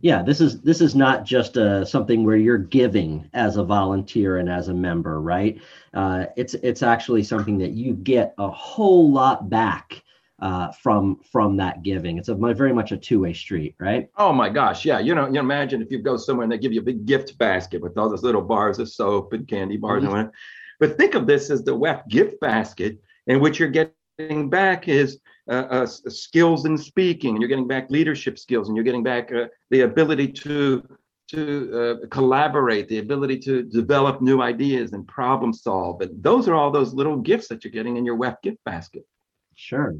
Yeah, 0.00 0.22
this 0.22 0.40
is 0.40 0.60
this 0.60 0.80
is 0.80 0.94
not 0.94 1.24
just 1.24 1.56
uh, 1.56 1.84
something 1.84 2.24
where 2.24 2.36
you're 2.36 2.58
giving 2.58 3.28
as 3.34 3.56
a 3.56 3.64
volunteer 3.64 4.36
and 4.36 4.48
as 4.48 4.68
a 4.68 4.74
member, 4.74 5.20
right? 5.20 5.60
Uh, 5.92 6.26
it's 6.36 6.54
it's 6.54 6.84
actually 6.84 7.24
something 7.24 7.58
that 7.58 7.72
you 7.72 7.94
get 7.94 8.34
a 8.38 8.48
whole 8.48 9.10
lot 9.10 9.50
back 9.50 10.02
uh, 10.42 10.72
from 10.72 11.20
from 11.30 11.56
that 11.56 11.84
giving. 11.84 12.18
It's 12.18 12.28
a 12.28 12.34
very 12.34 12.74
much 12.74 12.90
a 12.90 12.96
two 12.96 13.20
way 13.20 13.32
street, 13.32 13.76
right? 13.78 14.08
Oh 14.16 14.32
my 14.32 14.48
gosh, 14.48 14.84
yeah. 14.84 14.98
You 14.98 15.14
know, 15.14 15.28
you 15.28 15.38
imagine 15.38 15.80
if 15.80 15.90
you 15.90 16.00
go 16.00 16.16
somewhere 16.16 16.42
and 16.42 16.52
they 16.52 16.58
give 16.58 16.72
you 16.72 16.80
a 16.80 16.84
big 16.84 17.06
gift 17.06 17.38
basket 17.38 17.80
with 17.80 17.96
all 17.96 18.10
those 18.10 18.24
little 18.24 18.42
bars 18.42 18.80
of 18.80 18.88
soap 18.88 19.32
and 19.32 19.46
candy 19.46 19.76
bars 19.76 19.98
mm-hmm. 19.98 20.06
and 20.06 20.12
whatever. 20.12 20.32
But 20.80 20.98
think 20.98 21.14
of 21.14 21.28
this 21.28 21.48
as 21.48 21.62
the 21.62 21.76
WEF 21.76 22.08
gift 22.08 22.40
basket, 22.40 22.98
in 23.28 23.38
which 23.38 23.60
you're 23.60 23.68
getting 23.68 24.50
back 24.50 24.88
is 24.88 25.20
uh, 25.48 25.66
uh, 25.70 25.86
skills 25.86 26.66
in 26.66 26.76
speaking, 26.76 27.30
and 27.30 27.40
you're 27.40 27.48
getting 27.48 27.68
back 27.68 27.88
leadership 27.88 28.36
skills, 28.36 28.66
and 28.66 28.76
you're 28.76 28.84
getting 28.84 29.04
back 29.04 29.32
uh, 29.32 29.46
the 29.70 29.82
ability 29.82 30.26
to 30.28 30.82
to 31.28 32.00
uh, 32.02 32.06
collaborate, 32.08 32.88
the 32.88 32.98
ability 32.98 33.38
to 33.38 33.62
develop 33.62 34.20
new 34.20 34.42
ideas 34.42 34.92
and 34.92 35.06
problem 35.06 35.52
solve. 35.52 36.00
And 36.00 36.20
those 36.20 36.48
are 36.48 36.54
all 36.54 36.72
those 36.72 36.92
little 36.92 37.16
gifts 37.16 37.46
that 37.46 37.62
you're 37.62 37.70
getting 37.70 37.96
in 37.96 38.04
your 38.04 38.16
WEF 38.16 38.42
gift 38.42 38.58
basket. 38.64 39.06
Sure. 39.54 39.94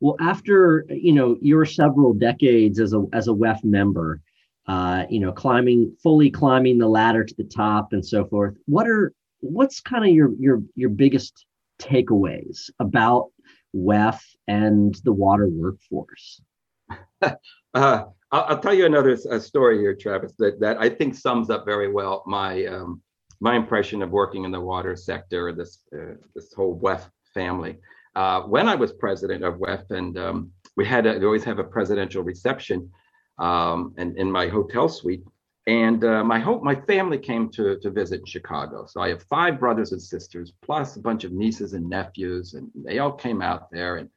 Well, 0.00 0.16
after 0.20 0.86
you 0.88 1.12
know 1.12 1.36
your 1.40 1.64
several 1.64 2.12
decades 2.12 2.80
as 2.80 2.92
a 2.92 3.04
as 3.12 3.28
a 3.28 3.32
WEF 3.32 3.64
member, 3.64 4.20
uh, 4.66 5.04
you 5.08 5.20
know, 5.20 5.32
climbing 5.32 5.96
fully 6.02 6.30
climbing 6.30 6.78
the 6.78 6.88
ladder 6.88 7.24
to 7.24 7.34
the 7.34 7.44
top 7.44 7.92
and 7.92 8.04
so 8.04 8.24
forth. 8.24 8.56
What 8.66 8.86
are 8.88 9.12
what's 9.40 9.80
kind 9.80 10.04
of 10.04 10.10
your 10.10 10.32
your 10.38 10.62
your 10.74 10.90
biggest 10.90 11.46
takeaways 11.78 12.70
about 12.78 13.30
WEF 13.74 14.20
and 14.48 14.94
the 15.04 15.12
water 15.12 15.48
workforce? 15.48 16.40
uh, 17.22 17.34
I'll, 17.74 18.10
I'll, 18.32 18.58
tell 18.58 18.74
you 18.74 18.86
another 18.86 19.18
uh, 19.30 19.38
story 19.38 19.78
here, 19.78 19.94
Travis, 19.94 20.32
that, 20.38 20.60
that 20.60 20.78
I 20.78 20.88
think 20.88 21.14
sums 21.14 21.50
up 21.50 21.64
very 21.64 21.90
well 21.92 22.22
my 22.26 22.64
um, 22.66 23.02
my 23.40 23.54
impression 23.54 24.02
of 24.02 24.10
working 24.10 24.44
in 24.44 24.50
the 24.50 24.60
water 24.60 24.96
sector, 24.96 25.52
this 25.52 25.80
uh, 25.94 26.14
this 26.34 26.52
whole 26.52 26.78
WEF 26.80 27.08
family. 27.34 27.78
Uh, 28.16 28.40
when 28.44 28.66
I 28.66 28.74
was 28.74 28.92
president 28.92 29.44
of 29.44 29.56
WEF, 29.56 29.90
and 29.90 30.18
um, 30.18 30.50
we 30.74 30.86
had 30.86 31.06
a, 31.06 31.18
we 31.18 31.26
always 31.26 31.44
have 31.44 31.58
a 31.58 31.64
presidential 31.64 32.22
reception, 32.22 32.90
um, 33.38 33.94
and 33.98 34.16
in 34.16 34.32
my 34.32 34.48
hotel 34.48 34.88
suite, 34.88 35.22
and 35.66 36.02
uh, 36.02 36.24
my 36.24 36.38
whole 36.38 36.62
my 36.62 36.74
family 36.74 37.18
came 37.18 37.50
to 37.50 37.78
to 37.78 37.90
visit 37.90 38.26
Chicago. 38.26 38.86
So 38.86 39.02
I 39.02 39.10
have 39.10 39.22
five 39.24 39.60
brothers 39.60 39.92
and 39.92 40.00
sisters, 40.00 40.54
plus 40.62 40.96
a 40.96 41.00
bunch 41.00 41.24
of 41.24 41.32
nieces 41.32 41.74
and 41.74 41.90
nephews, 41.90 42.54
and 42.54 42.70
they 42.74 43.00
all 43.00 43.12
came 43.12 43.42
out 43.42 43.70
there. 43.70 43.96
And 43.96 44.08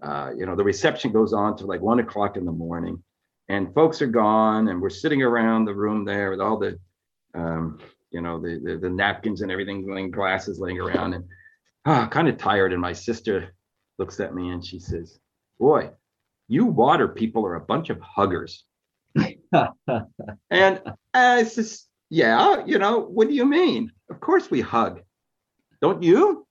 uh, 0.00 0.30
you 0.38 0.46
know, 0.46 0.54
the 0.54 0.62
reception 0.62 1.10
goes 1.10 1.32
on 1.32 1.56
to 1.56 1.66
like 1.66 1.80
one 1.80 1.98
o'clock 1.98 2.36
in 2.36 2.44
the 2.44 2.52
morning, 2.52 3.02
and 3.48 3.74
folks 3.74 4.00
are 4.00 4.06
gone, 4.06 4.68
and 4.68 4.80
we're 4.80 4.88
sitting 4.88 5.20
around 5.20 5.64
the 5.64 5.74
room 5.74 6.04
there 6.04 6.30
with 6.30 6.40
all 6.40 6.58
the, 6.58 6.78
um, 7.34 7.80
you 8.12 8.20
know, 8.20 8.40
the, 8.40 8.60
the, 8.62 8.76
the 8.76 8.90
napkins 8.90 9.42
and 9.42 9.50
everything, 9.50 9.92
laying 9.92 10.12
glasses 10.12 10.60
laying 10.60 10.78
around, 10.78 11.14
and 11.14 11.24
ah, 11.84 12.08
kind 12.08 12.28
of 12.28 12.38
tired. 12.38 12.72
And 12.72 12.80
my 12.80 12.92
sister 12.92 13.54
looks 13.98 14.20
at 14.20 14.34
me 14.34 14.50
and 14.50 14.64
she 14.64 14.78
says, 14.78 15.18
"Boy, 15.58 15.90
you 16.48 16.66
water 16.66 17.08
people 17.08 17.44
are 17.46 17.56
a 17.56 17.60
bunch 17.60 17.90
of 17.90 18.00
huggers." 18.00 18.64
and 20.50 20.82
I 21.14 21.44
says, 21.44 21.86
yeah, 22.12 22.64
you 22.66 22.78
know, 22.78 23.00
what 23.00 23.28
do 23.28 23.34
you 23.34 23.46
mean? 23.46 23.90
Of 24.10 24.20
course 24.20 24.50
we 24.50 24.60
hug. 24.60 25.00
Don't 25.80 26.02
you? 26.02 26.46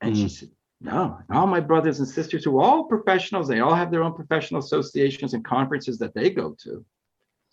And 0.00 0.14
mm. 0.14 0.22
she 0.22 0.28
said, 0.28 0.48
no, 0.80 1.18
all 1.30 1.46
my 1.46 1.60
brothers 1.60 2.00
and 2.00 2.08
sisters 2.08 2.44
who 2.44 2.58
are 2.58 2.64
all 2.64 2.84
professionals, 2.84 3.46
they 3.46 3.60
all 3.60 3.74
have 3.74 3.90
their 3.90 4.02
own 4.02 4.14
professional 4.14 4.60
associations 4.60 5.34
and 5.34 5.44
conferences 5.44 5.98
that 5.98 6.14
they 6.14 6.30
go 6.30 6.56
to. 6.64 6.84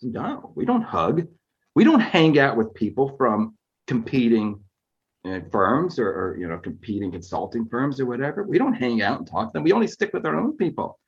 No, 0.02 0.52
we 0.56 0.64
don't 0.64 0.82
hug. 0.82 1.26
We 1.74 1.84
don't 1.84 2.00
hang 2.00 2.38
out 2.38 2.56
with 2.56 2.74
people 2.74 3.14
from 3.16 3.56
competing 3.86 4.54
uh, 4.54 4.69
firms 5.50 5.98
or, 5.98 6.08
or, 6.08 6.36
you 6.38 6.48
know 6.48 6.58
competing 6.58 7.12
consulting 7.12 7.66
firms 7.66 8.00
or 8.00 8.06
whatever. 8.06 8.42
We 8.42 8.58
don't 8.58 8.74
hang 8.74 9.02
out 9.02 9.18
and 9.18 9.26
talk 9.26 9.48
to 9.48 9.52
them. 9.52 9.64
We 9.64 9.72
only 9.72 9.86
stick 9.86 10.12
with 10.12 10.26
our 10.26 10.38
own 10.38 10.56
people. 10.56 10.98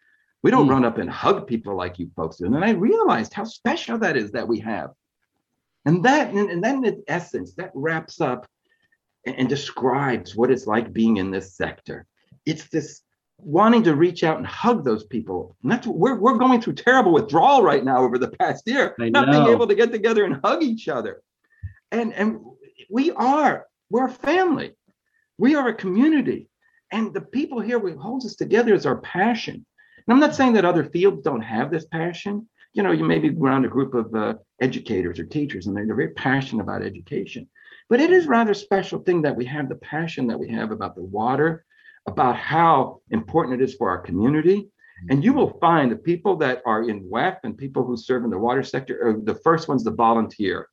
We 0.43 0.51
don't 0.51 0.67
mm. 0.67 0.71
run 0.71 0.85
up 0.85 0.99
and 0.99 1.09
hug 1.09 1.47
people 1.47 1.77
like 1.77 1.99
you 1.99 2.11
folks 2.17 2.37
do. 2.37 2.47
And 2.47 2.55
then 2.55 2.65
I 2.65 2.71
realized 2.71 3.33
how 3.33 3.45
special 3.45 3.99
that 3.99 4.17
is 4.17 4.33
that 4.33 4.47
we 4.47 4.59
have. 4.61 4.91
And 5.85 6.05
that, 6.05 6.33
and 6.33 6.63
then 6.63 6.85
in 6.85 7.03
essence, 7.09 7.55
that 7.55 7.71
wraps 7.75 8.21
up 8.21 8.47
and, 9.27 9.37
and 9.37 9.49
describes 9.49 10.37
what 10.37 10.51
it's 10.51 10.67
like 10.67 10.93
being 10.93 11.17
in 11.17 11.31
this 11.31 11.57
sector. 11.57 12.07
It's 12.45 12.69
this 12.69 13.03
wanting 13.39 13.83
to 13.85 13.97
reach 13.97 14.23
out 14.23 14.39
and 14.39 14.47
hug 14.47 14.85
those 14.85 15.05
people. 15.05 15.57
And 15.63 15.73
that's 15.73 15.87
we're 15.87 16.19
we're 16.19 16.39
going 16.39 16.61
through 16.61 16.75
terrible 16.75 17.13
withdrawal 17.13 17.63
right 17.63 17.85
now 17.85 17.99
over 17.99 18.19
the 18.19 18.31
past 18.31 18.67
year, 18.67 18.95
not 18.99 19.31
being 19.31 19.47
able 19.47 19.67
to 19.67 19.75
get 19.75 19.91
together 19.91 20.25
and 20.25 20.41
hug 20.45 20.63
each 20.63 20.89
other. 20.89 21.23
And 21.91 22.13
and 22.15 22.41
we 22.91 23.11
are 23.13 23.67
we're 23.93 24.07
a 24.07 24.11
family, 24.11 24.73
we 25.37 25.55
are 25.55 25.69
a 25.69 25.75
community, 25.75 26.49
and 26.91 27.13
the 27.13 27.21
people 27.21 27.61
here 27.61 27.79
we 27.79 27.93
holds 27.93 28.25
us 28.25 28.37
together 28.37 28.73
is 28.73 28.87
our 28.87 28.97
passion. 29.03 29.55
And 29.55 30.15
I'm 30.15 30.19
not 30.19 30.35
saying 30.35 30.55
that 30.55 30.65
other 30.65 30.85
fields 30.85 31.23
don't 31.23 31.43
have 31.43 31.71
this 31.71 31.85
passion. 31.85 32.49
You 32.73 32.83
know, 32.83 32.93
you 32.93 33.05
may 33.05 33.19
be 33.19 33.29
around 33.29 33.67
a 33.67 33.69
group 33.69 33.93
of 33.93 34.15
uh, 34.15 34.35
educators 34.63 35.19
or 35.19 35.27
teachers, 35.27 35.67
and 35.67 35.77
they're 35.77 35.95
very 35.95 36.15
passionate 36.15 36.63
about 36.63 36.83
education. 36.83 37.47
But 37.91 38.01
it 38.01 38.11
is 38.11 38.27
rather 38.27 38.55
special 38.55 39.01
thing 39.01 39.21
that 39.23 39.37
we 39.37 39.45
have 39.45 39.69
the 39.69 39.75
passion 39.75 40.27
that 40.29 40.41
we 40.41 40.49
have 40.49 40.71
about 40.71 40.95
the 40.95 41.05
water, 41.05 41.67
about 42.07 42.37
how 42.37 43.03
important 43.11 43.61
it 43.61 43.65
is 43.65 43.75
for 43.75 43.91
our 43.91 43.99
community. 43.99 44.71
And 45.11 45.23
you 45.23 45.35
will 45.35 45.59
find 45.61 45.93
the 45.93 45.97
people 45.97 46.37
that 46.37 46.63
are 46.65 46.89
in 46.89 47.11
WEF 47.11 47.37
and 47.45 47.59
people 47.59 47.85
who 47.85 47.99
serve 47.99 48.25
in 48.25 48.31
the 48.31 48.39
water 48.39 48.63
sector 48.63 49.07
are 49.07 49.21
the 49.21 49.35
first 49.35 49.69
ones 49.69 49.85
to 49.85 49.91
volunteer 49.91 50.69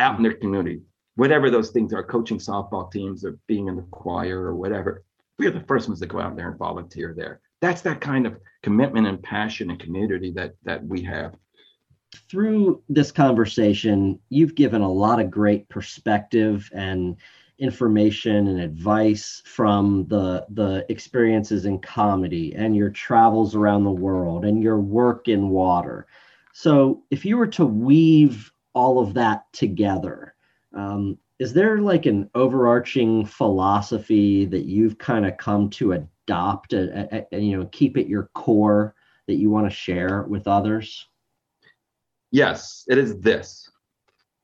out 0.00 0.16
in 0.16 0.24
their 0.24 0.34
community, 0.34 0.80
whatever 1.16 1.50
those 1.50 1.70
things 1.70 1.92
are, 1.92 2.02
coaching 2.02 2.38
softball 2.38 2.90
teams 2.90 3.24
or 3.24 3.38
being 3.46 3.66
in 3.66 3.76
the 3.76 3.82
choir 3.82 4.40
or 4.40 4.54
whatever. 4.54 5.02
We 5.38 5.46
are 5.46 5.50
the 5.50 5.60
first 5.60 5.88
ones 5.88 6.00
to 6.00 6.06
go 6.06 6.20
out 6.20 6.36
there 6.36 6.48
and 6.48 6.58
volunteer 6.58 7.12
there 7.16 7.40
that's 7.60 7.82
that 7.82 8.00
kind 8.00 8.26
of 8.26 8.38
commitment 8.62 9.06
and 9.06 9.22
passion 9.22 9.70
and 9.70 9.80
community 9.80 10.30
that 10.32 10.54
that 10.64 10.84
we 10.84 11.02
have 11.02 11.34
through 12.30 12.82
this 12.88 13.10
conversation 13.10 14.18
you've 14.28 14.54
given 14.54 14.82
a 14.82 14.90
lot 14.90 15.20
of 15.20 15.30
great 15.30 15.68
perspective 15.68 16.70
and 16.74 17.16
information 17.58 18.48
and 18.48 18.60
advice 18.60 19.42
from 19.46 20.06
the 20.08 20.44
the 20.50 20.84
experiences 20.90 21.64
in 21.64 21.78
comedy 21.78 22.54
and 22.54 22.76
your 22.76 22.90
travels 22.90 23.54
around 23.54 23.84
the 23.84 23.90
world 23.90 24.44
and 24.44 24.62
your 24.62 24.78
work 24.78 25.28
in 25.28 25.48
water. 25.48 26.06
So, 26.52 27.02
if 27.10 27.24
you 27.24 27.36
were 27.36 27.46
to 27.48 27.66
weave 27.66 28.52
all 28.74 28.98
of 28.98 29.14
that 29.14 29.50
together, 29.52 30.34
um, 30.76 31.18
is 31.38 31.52
there 31.52 31.78
like 31.78 32.06
an 32.06 32.30
overarching 32.34 33.26
philosophy 33.26 34.44
that 34.46 34.64
you've 34.64 34.98
kind 34.98 35.26
of 35.26 35.36
come 35.36 35.70
to 35.70 35.92
adopt, 35.92 36.72
and 36.72 37.26
you 37.32 37.56
know, 37.56 37.66
keep 37.72 37.96
at 37.96 38.08
your 38.08 38.30
core 38.34 38.94
that 39.26 39.36
you 39.36 39.50
want 39.50 39.68
to 39.68 39.76
share 39.76 40.22
with 40.22 40.46
others? 40.46 41.08
Yes, 42.30 42.84
it 42.88 42.98
is 42.98 43.18
this. 43.20 43.70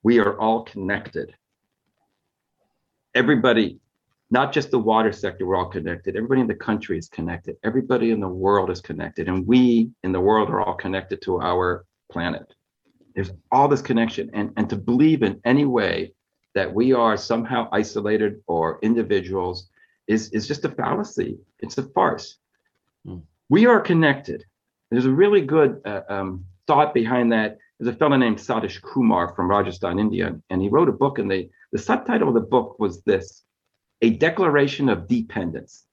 We 0.03 0.18
are 0.18 0.38
all 0.38 0.64
connected 0.64 1.35
everybody, 3.14 3.79
not 4.31 4.53
just 4.53 4.71
the 4.71 4.79
water 4.79 5.12
sector, 5.12 5.47
we're 5.47 5.57
all 5.57 5.66
connected. 5.66 6.16
Everybody 6.16 6.40
in 6.40 6.47
the 6.47 6.55
country 6.55 6.99
is 6.99 7.09
connected. 7.09 7.57
Everybody 7.64 8.11
in 8.11 8.21
the 8.21 8.29
world 8.29 8.71
is 8.71 8.81
connected. 8.81 9.29
And 9.29 9.47
we 9.47 9.90
in 10.03 10.12
the 10.12 10.21
world 10.21 10.49
are 10.51 10.62
all 10.62 10.75
connected 10.75 11.21
to 11.23 11.40
our 11.40 11.85
planet. 12.11 12.55
There's 13.14 13.31
all 13.51 13.68
this 13.68 13.83
connection. 13.83 14.31
And, 14.33 14.53
and 14.57 14.71
to 14.71 14.77
believe 14.77 15.23
in 15.23 15.40
any 15.45 15.66
way 15.66 16.14
that 16.54 16.72
we 16.72 16.92
are 16.92 17.16
somehow 17.16 17.68
isolated 17.72 18.40
or 18.46 18.78
individuals 18.82 19.68
is, 20.06 20.30
is 20.30 20.46
just 20.46 20.64
a 20.64 20.68
fallacy. 20.68 21.38
It's 21.60 21.78
a 21.78 21.82
farce. 21.82 22.36
Mm. 23.06 23.22
We 23.48 23.66
are 23.66 23.80
connected. 23.80 24.44
There's 24.90 25.06
a 25.06 25.10
really 25.10 25.40
good 25.40 25.80
uh, 25.84 26.02
um, 26.08 26.44
thought 26.66 26.92
behind 26.92 27.32
that. 27.32 27.58
There's 27.78 27.94
a 27.94 27.98
fellow 27.98 28.16
named 28.16 28.38
Satish 28.38 28.80
Kumar 28.82 29.34
from 29.34 29.48
Rajasthan, 29.48 29.98
India, 29.98 30.38
and 30.50 30.62
he 30.62 30.68
wrote 30.68 30.88
a 30.88 30.92
book, 30.92 31.18
and 31.18 31.30
the, 31.30 31.50
the 31.72 31.78
subtitle 31.78 32.28
of 32.28 32.34
the 32.34 32.40
book 32.40 32.78
was 32.78 33.02
this 33.02 33.42
A 34.02 34.10
Declaration 34.10 34.88
of 34.88 35.08
Dependence. 35.08 35.84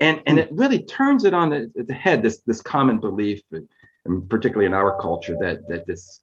And, 0.00 0.20
and 0.26 0.38
it 0.38 0.48
really 0.50 0.82
turns 0.82 1.24
it 1.24 1.32
on 1.32 1.50
the, 1.50 1.72
the 1.74 1.94
head, 1.94 2.22
this, 2.22 2.40
this 2.44 2.60
common 2.60 2.98
belief, 2.98 3.40
and 4.04 4.28
particularly 4.28 4.66
in 4.66 4.74
our 4.74 5.00
culture, 5.00 5.36
that, 5.40 5.68
that 5.68 5.86
this 5.86 6.20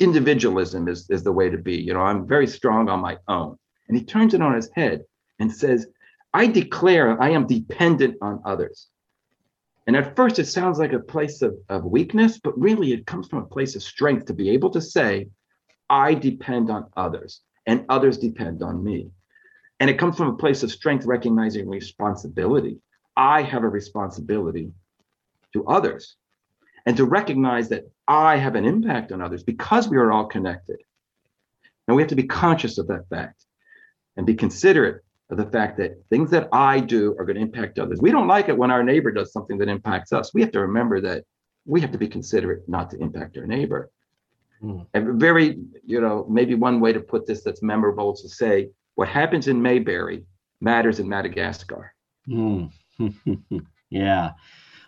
individualism 0.00 0.88
is, 0.88 1.08
is 1.10 1.22
the 1.22 1.32
way 1.32 1.50
to 1.50 1.58
be. 1.58 1.76
You 1.76 1.94
know, 1.94 2.00
I'm 2.00 2.26
very 2.26 2.46
strong 2.46 2.88
on 2.88 3.00
my 3.00 3.16
own. 3.28 3.58
And 3.88 3.96
he 3.96 4.04
turns 4.04 4.34
it 4.34 4.42
on 4.42 4.54
his 4.54 4.70
head 4.74 5.04
and 5.38 5.52
says, 5.52 5.86
I 6.34 6.46
declare 6.46 7.20
I 7.20 7.30
am 7.30 7.46
dependent 7.46 8.16
on 8.20 8.42
others. 8.44 8.88
And 9.86 9.96
at 9.96 10.14
first, 10.14 10.38
it 10.38 10.46
sounds 10.46 10.78
like 10.78 10.92
a 10.92 11.00
place 11.00 11.40
of, 11.40 11.56
of 11.70 11.84
weakness, 11.84 12.38
but 12.38 12.58
really 12.60 12.92
it 12.92 13.06
comes 13.06 13.26
from 13.26 13.38
a 13.38 13.46
place 13.46 13.74
of 13.74 13.82
strength 13.82 14.26
to 14.26 14.34
be 14.34 14.50
able 14.50 14.70
to 14.70 14.82
say, 14.82 15.28
I 15.88 16.12
depend 16.14 16.70
on 16.70 16.90
others 16.96 17.40
and 17.66 17.86
others 17.88 18.18
depend 18.18 18.62
on 18.62 18.84
me. 18.84 19.10
And 19.80 19.88
it 19.88 19.98
comes 19.98 20.16
from 20.16 20.28
a 20.28 20.36
place 20.36 20.62
of 20.62 20.70
strength, 20.70 21.06
recognizing 21.06 21.68
responsibility. 21.68 22.78
I 23.16 23.42
have 23.42 23.64
a 23.64 23.68
responsibility 23.68 24.72
to 25.54 25.66
others 25.66 26.16
and 26.84 26.96
to 26.96 27.04
recognize 27.04 27.70
that 27.70 27.90
I 28.08 28.36
have 28.36 28.54
an 28.54 28.64
impact 28.64 29.12
on 29.12 29.20
others 29.20 29.42
because 29.42 29.88
we 29.88 29.98
are 29.98 30.10
all 30.10 30.26
connected. 30.26 30.78
Now 31.86 31.94
we 31.94 32.02
have 32.02 32.08
to 32.08 32.16
be 32.16 32.26
conscious 32.26 32.78
of 32.78 32.88
that 32.88 33.08
fact 33.08 33.44
and 34.16 34.26
be 34.26 34.34
considerate 34.34 35.04
of 35.30 35.36
the 35.36 35.46
fact 35.46 35.76
that 35.76 36.02
things 36.08 36.30
that 36.30 36.48
I 36.52 36.80
do 36.80 37.14
are 37.18 37.24
going 37.24 37.36
to 37.36 37.42
impact 37.42 37.78
others. 37.78 38.00
We 38.00 38.10
don't 38.10 38.26
like 38.26 38.48
it 38.48 38.56
when 38.56 38.70
our 38.70 38.82
neighbor 38.82 39.10
does 39.10 39.32
something 39.32 39.58
that 39.58 39.68
impacts 39.68 40.12
us. 40.12 40.32
We 40.32 40.40
have 40.40 40.52
to 40.52 40.60
remember 40.60 41.00
that 41.02 41.24
we 41.66 41.82
have 41.82 41.92
to 41.92 41.98
be 41.98 42.08
considerate 42.08 42.66
not 42.66 42.90
to 42.90 42.98
impact 42.98 43.36
our 43.36 43.46
neighbor. 43.46 43.90
Mm. 44.62 44.86
And 44.94 45.20
very, 45.20 45.58
you 45.84 46.00
know, 46.00 46.26
maybe 46.28 46.54
one 46.54 46.80
way 46.80 46.94
to 46.94 47.00
put 47.00 47.26
this 47.26 47.42
that's 47.42 47.62
memorable 47.62 48.14
is 48.14 48.22
to 48.22 48.28
say 48.28 48.70
what 48.94 49.08
happens 49.08 49.48
in 49.48 49.60
Mayberry 49.60 50.24
matters 50.60 50.98
in 50.98 51.08
Madagascar. 51.08 51.94
Mm. 52.26 52.72
yeah. 53.90 54.30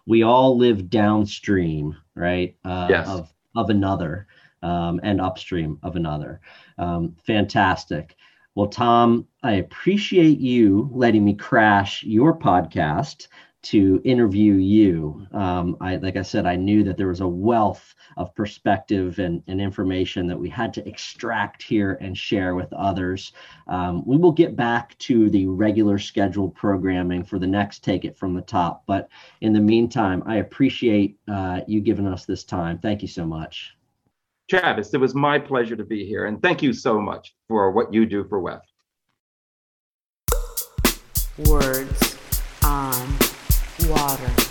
We 0.07 0.23
all 0.23 0.57
live 0.57 0.91
downstream, 0.91 1.97
right? 2.15 2.57
Uh, 2.65 2.87
yes. 2.91 3.09
Of, 3.09 3.33
of 3.57 3.71
another 3.71 4.27
um, 4.63 5.01
and 5.03 5.21
upstream 5.21 5.79
of 5.83 5.97
another. 5.97 6.41
Um, 6.79 7.17
fantastic. 7.25 8.17
Well, 8.55 8.69
Tom, 8.69 9.27
I 9.43 9.53
appreciate 9.53 10.39
you 10.39 10.91
letting 10.93 11.25
me 11.25 11.35
crash 11.35 12.03
your 12.03 12.37
podcast 12.37 13.29
to 13.63 14.01
interview 14.05 14.55
you. 14.55 15.27
Um, 15.33 15.77
I, 15.81 15.97
like 15.97 16.17
I 16.17 16.23
said, 16.23 16.47
I 16.47 16.57
knew 16.57 16.83
that 16.85 16.97
there 16.97 17.09
was 17.09 17.21
a 17.21 17.29
wealth 17.29 17.95
of 18.17 18.35
perspective 18.35 19.19
and, 19.19 19.43
and 19.47 19.61
information 19.61 20.27
that 20.29 20.39
we 20.39 20.49
had 20.49 20.73
to 20.75 20.89
extract 20.89 21.63
here 21.63 21.99
and 22.01 22.17
share 22.17 22.55
with 22.55 22.73
others. 22.73 23.33
Um, 23.67 24.03
we 24.07 24.17
will 24.17 24.33
get 24.33 24.57
back 24.57 24.97
to 24.99 25.29
the 25.31 25.47
regular 25.47 25.99
scheduled 25.99 26.55
programming 26.55 27.23
for 27.23 27.39
the 27.39 27.47
next 27.47 27.85
Take 27.85 28.05
It 28.05 28.17
From 28.17 28.35
the 28.35 28.43
Top. 28.43 28.85
But 28.87 29.09
in 29.43 29.53
the 29.53 29.61
meantime, 29.61 30.23
I 30.27 30.37
appreciate 30.37 31.19
uh, 31.29 31.61
you 31.67 31.81
giving 31.81 32.07
us 32.07 32.25
this 32.25 32.45
time. 32.45 32.79
Thank 32.79 33.03
you 33.03 33.09
so 33.09 33.27
much. 33.27 33.77
Travis, 34.49 34.95
it 34.95 35.01
was 35.01 35.15
my 35.15 35.39
pleasure 35.39 35.77
to 35.77 35.85
be 35.85 36.05
here, 36.05 36.25
and 36.25 36.43
thank 36.43 36.61
you 36.61 36.73
so 36.73 37.01
much 37.01 37.37
for 37.47 37.71
what 37.71 37.95
you 37.95 38.05
do 38.05 38.25
for 38.25 38.41
WEF. 38.41 38.63
Words 41.47 42.11
on 42.11 42.20
water. 43.87 44.50